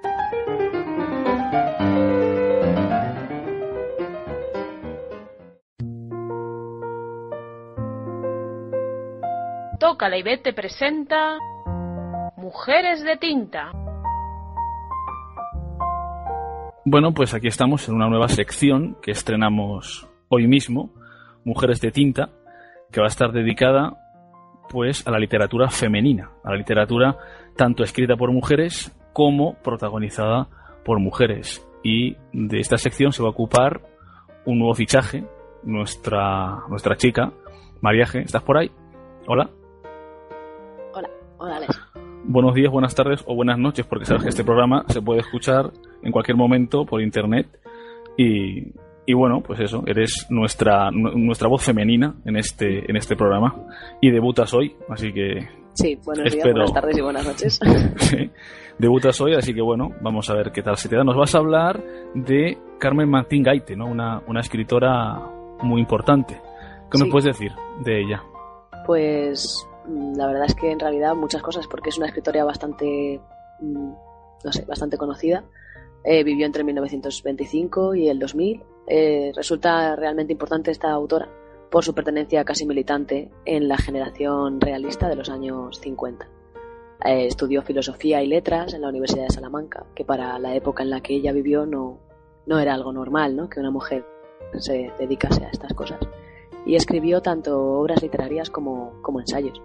[10.04, 11.38] y te presenta
[12.36, 13.70] Mujeres de Tinta.
[16.84, 20.90] Bueno, pues aquí estamos en una nueva sección que estrenamos hoy mismo,
[21.44, 22.30] Mujeres de Tinta,
[22.90, 23.92] que va a estar dedicada
[24.68, 27.16] pues a la literatura femenina, a la literatura
[27.56, 30.48] tanto escrita por mujeres como protagonizada
[30.84, 31.64] por mujeres.
[31.84, 33.82] Y de esta sección se va a ocupar
[34.46, 35.22] un nuevo fichaje,
[35.62, 37.32] nuestra, nuestra chica,
[37.80, 38.72] Mariaje, ¿estás por ahí?
[39.28, 39.61] Hola.
[41.50, 41.80] Alex.
[42.24, 45.70] Buenos días, buenas tardes o buenas noches, porque sabes que este programa se puede escuchar
[46.02, 47.48] en cualquier momento por internet.
[48.16, 48.72] Y,
[49.06, 53.54] y bueno, pues eso, eres nuestra, nu- nuestra voz femenina en este, en este programa.
[54.00, 55.48] Y debutas hoy, así que.
[55.74, 57.60] Sí, buenos días, espero- buenas tardes y buenas noches.
[57.96, 58.30] Sí,
[58.78, 61.04] debutas hoy, así que bueno, vamos a ver qué tal se te da.
[61.04, 61.82] Nos vas a hablar
[62.14, 63.86] de Carmen Martín Gaite, ¿no?
[63.86, 65.18] Una, una escritora
[65.62, 66.40] muy importante.
[66.90, 67.10] ¿Qué Sí.
[67.10, 67.52] puedes decir
[67.84, 68.22] de ella?
[68.86, 73.20] Pues la verdad es que en realidad muchas cosas, porque es una escritora bastante,
[73.60, 73.92] mm,
[74.44, 75.44] no sé, bastante conocida.
[76.04, 78.62] Eh, vivió entre 1925 y el 2000.
[78.86, 81.28] Eh, resulta realmente importante esta autora
[81.70, 86.28] por su pertenencia casi militante en la generación realista de los años 50.
[87.04, 90.90] Eh, estudió filosofía y letras en la Universidad de Salamanca, que para la época en
[90.90, 91.98] la que ella vivió no,
[92.46, 93.48] no era algo normal, ¿no?
[93.48, 94.04] Que una mujer
[94.58, 95.98] se dedicase a estas cosas.
[96.66, 99.60] Y escribió tanto obras literarias como, como ensayos.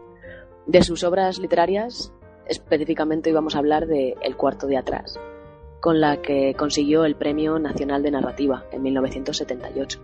[0.68, 2.12] De sus obras literarias,
[2.46, 5.18] específicamente íbamos a hablar de El cuarto de atrás,
[5.80, 10.02] con la que consiguió el Premio Nacional de Narrativa en 1978.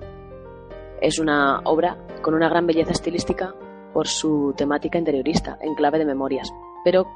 [1.02, 3.54] Es una obra con una gran belleza estilística
[3.94, 6.50] por su temática interiorista, en clave de memorias,
[6.86, 7.08] pero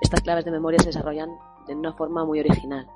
[0.00, 1.36] estas claves de memoria se desarrollan
[1.66, 2.86] de una forma muy original,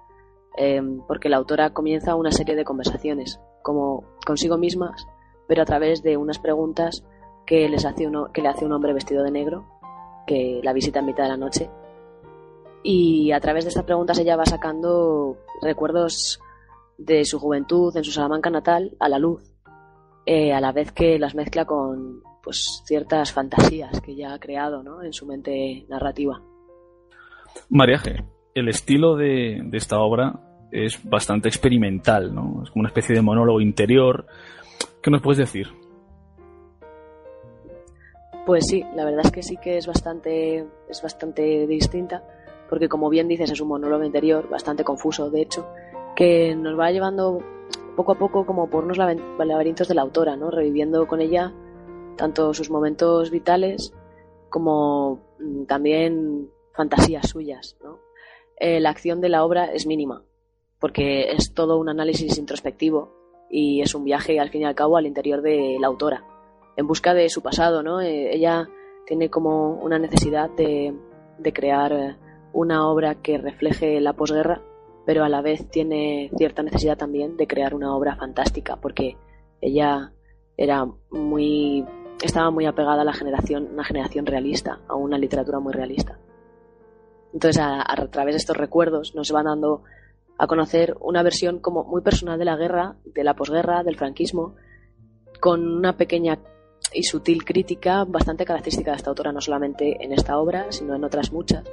[0.56, 5.06] eh, porque la autora comienza una serie de conversaciones, como consigo mismas,
[5.46, 7.04] pero a través de unas preguntas
[7.44, 9.66] que, les hace uno, que le hace un hombre vestido de negro,
[10.30, 11.68] que la visita en mitad de la noche.
[12.84, 16.40] Y a través de estas preguntas ella va sacando recuerdos
[16.98, 19.42] de su juventud en su Salamanca natal a la luz,
[20.26, 24.84] eh, a la vez que las mezcla con pues ciertas fantasías que ella ha creado
[24.84, 25.02] ¿no?
[25.02, 26.40] en su mente narrativa.
[27.68, 28.24] Mariaje,
[28.54, 32.62] el estilo de, de esta obra es bastante experimental, ¿no?
[32.62, 34.26] Es como una especie de monólogo interior.
[35.02, 35.79] ¿Qué nos puedes decir?
[38.50, 42.24] Pues sí, la verdad es que sí que es bastante, es bastante distinta,
[42.68, 45.68] porque como bien dices, es un monólogo interior, bastante confuso, de hecho,
[46.16, 47.38] que nos va llevando
[47.94, 50.50] poco a poco como por unos laberintos de la autora, ¿no?
[50.50, 51.54] Reviviendo con ella
[52.16, 53.94] tanto sus momentos vitales
[54.48, 58.00] como mm, también fantasías suyas, ¿no?
[58.56, 60.24] Eh, la acción de la obra es mínima,
[60.80, 63.14] porque es todo un análisis introspectivo
[63.48, 66.24] y es un viaje al fin y al cabo al interior de la autora
[66.76, 68.00] en busca de su pasado, ¿no?
[68.00, 68.68] Eh, ella
[69.06, 70.94] tiene como una necesidad de,
[71.52, 72.16] crear eh,
[72.52, 74.62] una obra que refleje la posguerra,
[75.06, 79.16] pero a la vez tiene cierta necesidad también de crear una obra fantástica, porque
[79.60, 80.12] ella
[80.56, 81.84] era muy
[82.22, 86.18] estaba muy apegada a la generación, una generación realista, a una literatura muy realista.
[87.32, 89.84] Entonces, a, a través de estos recuerdos nos van dando
[90.36, 94.54] a conocer una versión como muy personal de la guerra, de la posguerra, del franquismo,
[95.40, 96.38] con una pequeña
[96.92, 101.04] y sutil crítica bastante característica de esta autora, no solamente en esta obra, sino en
[101.04, 101.64] otras muchas.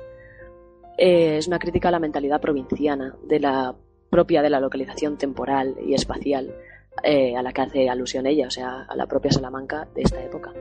[0.98, 3.76] Eh, es una crítica a la mentalidad provinciana, de la
[4.10, 6.56] propia de la localización temporal y espacial
[7.04, 10.24] eh, a la que hace alusión ella, o sea, a la propia Salamanca de esta
[10.24, 10.54] época.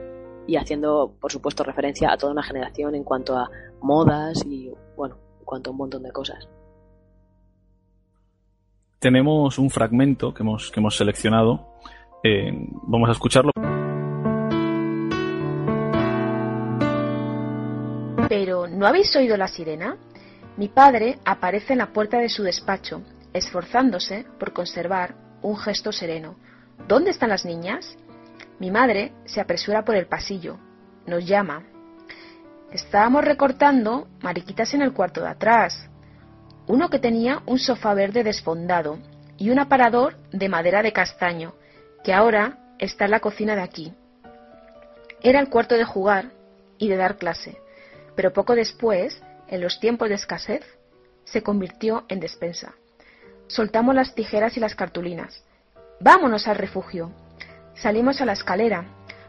[0.45, 3.49] Y haciendo, por supuesto, referencia a toda una generación en cuanto a
[3.81, 6.47] modas y, bueno, en cuanto a un montón de cosas.
[8.99, 11.67] Tenemos un fragmento que hemos, que hemos seleccionado.
[12.23, 12.51] Eh,
[12.83, 13.51] vamos a escucharlo.
[18.77, 19.97] ¿No habéis oído la sirena?
[20.55, 23.01] Mi padre aparece en la puerta de su despacho,
[23.33, 26.35] esforzándose por conservar un gesto sereno.
[26.87, 27.97] ¿Dónde están las niñas?
[28.59, 30.59] Mi madre se apresura por el pasillo,
[31.07, 31.63] nos llama.
[32.71, 35.89] Estábamos recortando mariquitas en el cuarto de atrás.
[36.67, 38.99] Uno que tenía un sofá verde desfondado
[39.39, 41.55] y un aparador de madera de castaño,
[42.03, 43.93] que ahora está en la cocina de aquí.
[45.23, 46.31] Era el cuarto de jugar
[46.77, 47.57] y de dar clase,
[48.17, 50.65] pero poco después, en los tiempos de escasez,
[51.23, 52.73] se convirtió en despensa.
[53.45, 55.43] Soltamos las tijeras y las cartulinas.
[55.99, 57.11] Vámonos al refugio.
[57.75, 58.85] Salimos a la escalera.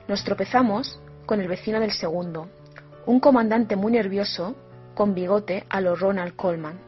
[0.09, 2.49] Nos tropezamos con el vecino del segundo,
[3.05, 4.57] un comandante muy nervioso,
[4.95, 6.81] con bigote a lo Ronald Coleman,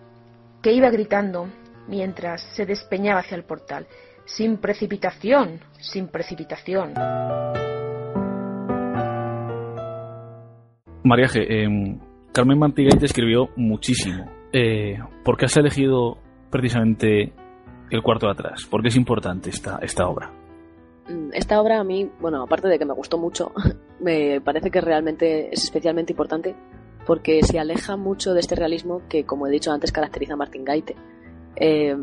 [0.62, 1.48] que iba gritando
[1.86, 3.86] mientras se despeñaba hacia el portal.
[4.24, 6.94] Sin precipitación, sin precipitación.
[11.02, 11.98] Mariaje, eh,
[12.32, 14.30] Carmen Mantigay te escribió muchísimo.
[14.52, 16.18] Eh, ¿Por qué has elegido
[16.50, 17.32] precisamente
[17.90, 18.66] el cuarto de atrás?
[18.66, 20.30] ¿Por qué es importante esta, esta obra?
[21.08, 23.52] Mm, Esta obra a mí, bueno, aparte de que me gustó mucho,
[24.00, 26.54] me parece que realmente es especialmente importante
[27.06, 30.64] porque se aleja mucho de este realismo que, como he dicho antes, caracteriza a Martin
[30.64, 30.96] Gaite.
[31.56, 31.96] Eh,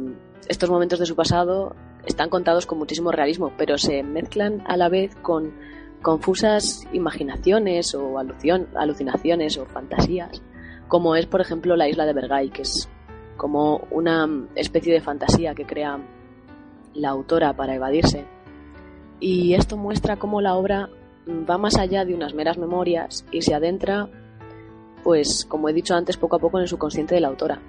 [0.49, 1.75] estos momentos de su pasado
[2.05, 5.53] están contados con muchísimo realismo, pero se mezclan a la vez con
[6.01, 10.41] confusas imaginaciones o alucinaciones o fantasías,
[10.87, 12.89] como es, por ejemplo, la isla de Bergay, que es
[13.35, 15.99] como una especie de fantasía que crea
[16.93, 18.25] la autora para evadirse.
[19.19, 20.89] Y esto muestra cómo la obra
[21.27, 24.09] va más allá de unas meras memorias y se adentra,
[25.03, 27.61] pues, como he dicho antes, poco a poco en el subconsciente de la autora.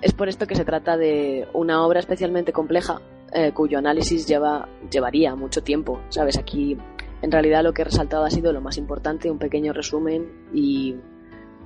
[0.00, 3.00] Es por esto que se trata de una obra especialmente compleja,
[3.32, 6.00] eh, cuyo análisis lleva, llevaría mucho tiempo.
[6.08, 6.76] Sabes, aquí
[7.22, 10.96] en realidad lo que he resaltado ha sido lo más importante, un pequeño resumen y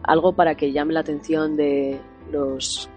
[0.02, 2.00] algo para que llame la atención de
[2.32, 2.88] los,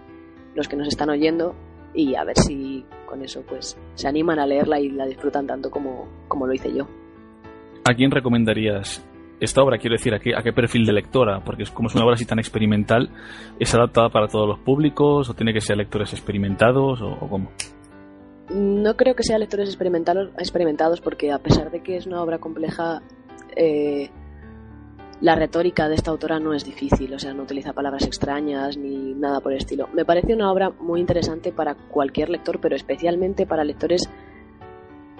[0.56, 1.56] los que nos están oyendo
[1.94, 5.70] y a ver si con eso pues se animan a leerla y la disfrutan tanto
[5.70, 6.88] como, como lo hice yo.
[7.90, 9.06] ¿A quién recomendarías
[9.40, 9.78] esta obra?
[9.78, 11.42] Quiero decir, ¿a qué, a qué perfil de lectora?
[11.44, 13.10] Porque como es una obra así tan experimental,
[13.60, 17.52] ¿es adaptada para todos los públicos o tiene que ser lectores experimentados o cómo?
[18.50, 22.40] No creo que sea lectores experimentados, experimentados porque a pesar de que es una obra
[22.40, 23.02] compleja,
[23.56, 24.10] eh,
[25.20, 29.14] la retórica de esta autora no es difícil, o sea, no utiliza palabras extrañas ni
[29.16, 29.90] nada por el estilo.
[29.94, 34.10] Me parece una obra muy interesante para cualquier lector, pero especialmente para lectores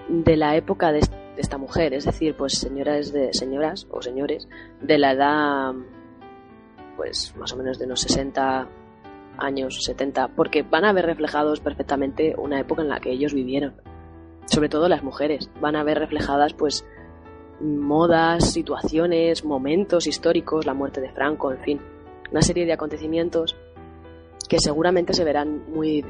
[0.08, 1.00] de la época de
[1.36, 4.48] esta mujer, es decir, pues señoras de señoras o señores
[4.80, 5.74] de la edad
[6.96, 8.68] pues más o menos de unos 60
[9.38, 13.74] años, 70, porque van a ver reflejados perfectamente una época en la que ellos vivieron.
[14.46, 16.84] Sobre todo las mujeres, van a ver reflejadas pues
[17.60, 21.80] modas, situaciones, momentos históricos, la muerte de Franco, en fin,
[22.30, 23.56] una serie de acontecimientos
[24.48, 26.04] que seguramente se verán muy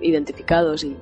[0.00, 0.96] identificados y,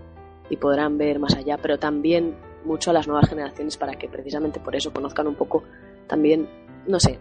[0.51, 4.61] y podrán ver más allá, pero también mucho a las nuevas generaciones para que precisamente
[4.61, 5.62] por eso conozcan un poco
[6.07, 6.49] también,
[6.87, 7.18] no sé,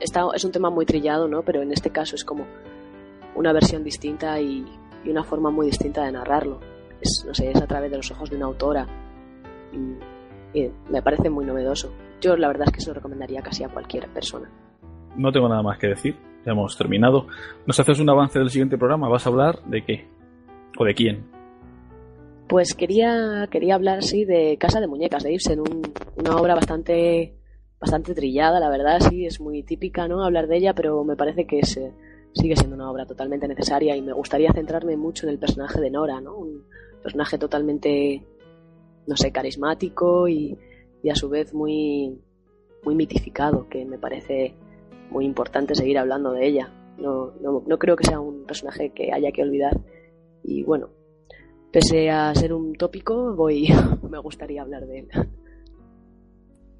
[0.00, 1.42] está, es un tema muy trillado, ¿no?
[1.42, 2.46] Pero en este caso es como
[3.34, 4.64] una versión distinta y,
[5.04, 6.60] y una forma muy distinta de narrarlo.
[7.00, 8.86] Es, no sé, es a través de los ojos de una autora
[9.72, 11.92] y, y me parece muy novedoso.
[12.20, 14.50] Yo la verdad es que se lo recomendaría casi a cualquier persona.
[15.16, 16.16] No tengo nada más que decir,
[16.46, 17.26] ya hemos terminado.
[17.66, 19.08] ¿Nos haces un avance del siguiente programa?
[19.08, 20.06] ¿Vas a hablar de qué?
[20.78, 21.26] ¿O de quién?
[22.48, 27.34] Pues quería, quería hablar, sí, de Casa de Muñecas, de Ibsen, un- una obra bastante,
[27.80, 30.22] bastante trillada, la verdad, sí, es muy típica, ¿no?
[30.24, 31.92] Hablar de ella, pero me parece que es, eh,
[32.34, 35.90] sigue siendo una obra totalmente necesaria y me gustaría centrarme mucho en el personaje de
[35.90, 36.36] Nora, ¿no?
[36.36, 36.64] Un
[37.02, 38.24] personaje totalmente,
[39.06, 40.56] no sé, carismático y,
[41.02, 42.18] y a su vez muy,
[42.84, 44.54] muy mitificado, que me parece
[45.10, 46.72] muy importante seguir hablando de ella.
[46.98, 49.80] No, no, no creo que sea un personaje que haya que olvidar.
[50.44, 50.88] Y bueno,
[51.70, 53.68] pese a ser un tópico, voy,
[54.10, 55.08] me gustaría hablar de él.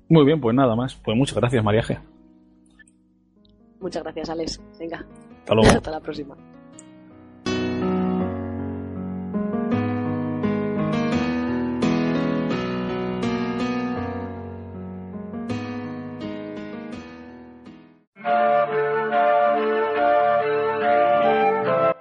[0.09, 0.95] Muy bien, pues nada más.
[0.97, 1.99] Pues muchas gracias, Mariaje.
[3.81, 4.61] Muchas gracias, Alex.
[4.79, 5.07] Venga.
[5.43, 5.71] Hasta luego.
[5.71, 6.37] Hasta la próxima.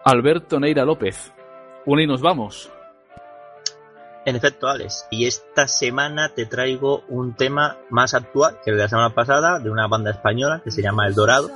[0.03, 1.31] Alberto Neira López.
[1.85, 2.71] Bueno, y nos vamos.
[4.25, 8.83] En efecto, Alex, y esta semana te traigo un tema más actual que el de
[8.83, 11.49] la semana pasada, de una banda española que se llama El Dorado.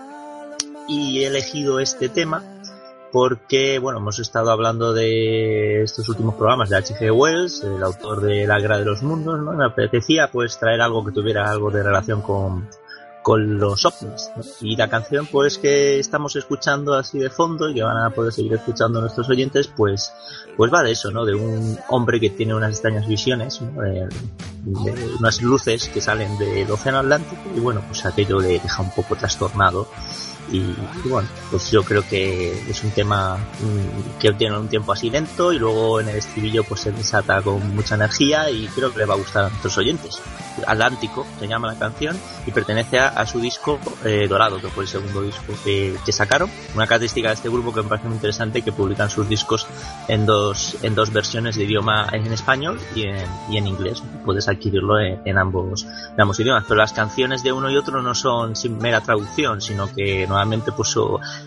[0.88, 2.44] Y he elegido este tema
[3.12, 7.12] porque, bueno, hemos estado hablando de estos últimos programas de H.G.
[7.16, 9.54] Wells, el autor de La Guerra de los Mundos, ¿no?
[9.54, 12.68] Me apetecía pues traer algo que tuviera algo de relación con,
[13.26, 14.30] con los ovnis.
[14.36, 14.44] ¿no?
[14.62, 18.32] Y la canción pues que estamos escuchando así de fondo y que van a poder
[18.32, 20.14] seguir escuchando nuestros oyentes, pues,
[20.56, 21.26] pues va de eso, ¿no?
[21.26, 23.82] De un hombre que tiene unas extrañas visiones, ¿no?
[23.82, 24.10] de,
[24.66, 28.92] de unas luces que salen del océano Atlántico y bueno, pues aquello le deja un
[28.92, 29.88] poco trastornado
[30.52, 30.76] Y,
[31.06, 35.52] bueno, pues yo creo que es un tema mm, que tiene un tiempo así lento
[35.52, 39.06] y luego en el estribillo pues se desata con mucha energía y creo que le
[39.06, 40.22] va a gustar a nuestros oyentes.
[40.68, 44.90] Atlántico se llama la canción y pertenece a, su disco eh, Dorado, que fue el
[44.90, 46.50] segundo disco que, sacaron.
[46.76, 49.68] Una característica de este grupo que me parece muy interesante que publican sus discos
[50.08, 54.02] en dos, en dos versiones de idioma en español y en, y en inglés.
[54.24, 58.16] Puedes adquirirlo en, ambos, en ambos idiomas, pero las canciones de uno y otro no
[58.16, 60.96] son sin mera traducción, sino que nuevamente pues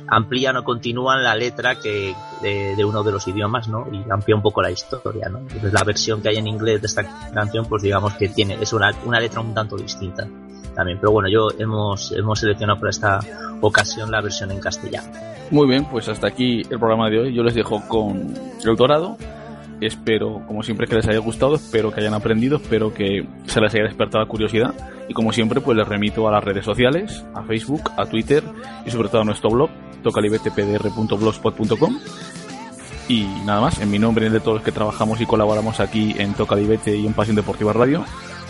[0.07, 3.86] amplían o continúan la letra que de, uno de los idiomas, ¿no?
[3.93, 5.39] Y amplía un poco la historia, ¿no?
[5.39, 8.72] Entonces la versión que hay en inglés de esta canción, pues digamos que tiene, es
[8.72, 10.26] una una letra un tanto distinta
[10.74, 10.99] también.
[10.99, 13.20] Pero bueno, yo hemos, hemos seleccionado por esta
[13.61, 15.09] ocasión la versión en castellano.
[15.51, 17.34] Muy bien, pues hasta aquí el programa de hoy.
[17.34, 18.34] Yo les dejo con
[18.64, 19.16] El Dorado.
[19.81, 23.72] Espero, como siempre, que les haya gustado, espero que hayan aprendido, espero que se les
[23.74, 24.74] haya despertado la curiosidad.
[25.09, 28.43] Y como siempre, pues les remito a las redes sociales, a Facebook, a Twitter
[28.85, 29.70] y sobre todo a nuestro blog,
[30.03, 31.99] tocalibetepdr.blogspot.com.
[33.09, 36.14] Y nada más, en mi nombre y de todos los que trabajamos y colaboramos aquí
[36.18, 38.05] en Tocalibete y en Pasión Deportiva Radio,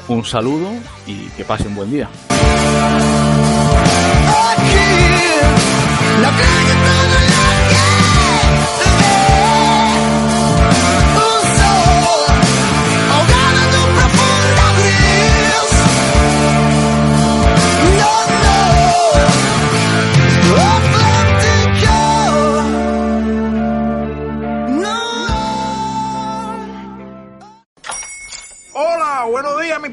[0.09, 0.69] un saludo
[1.07, 2.09] y que pasen buen día.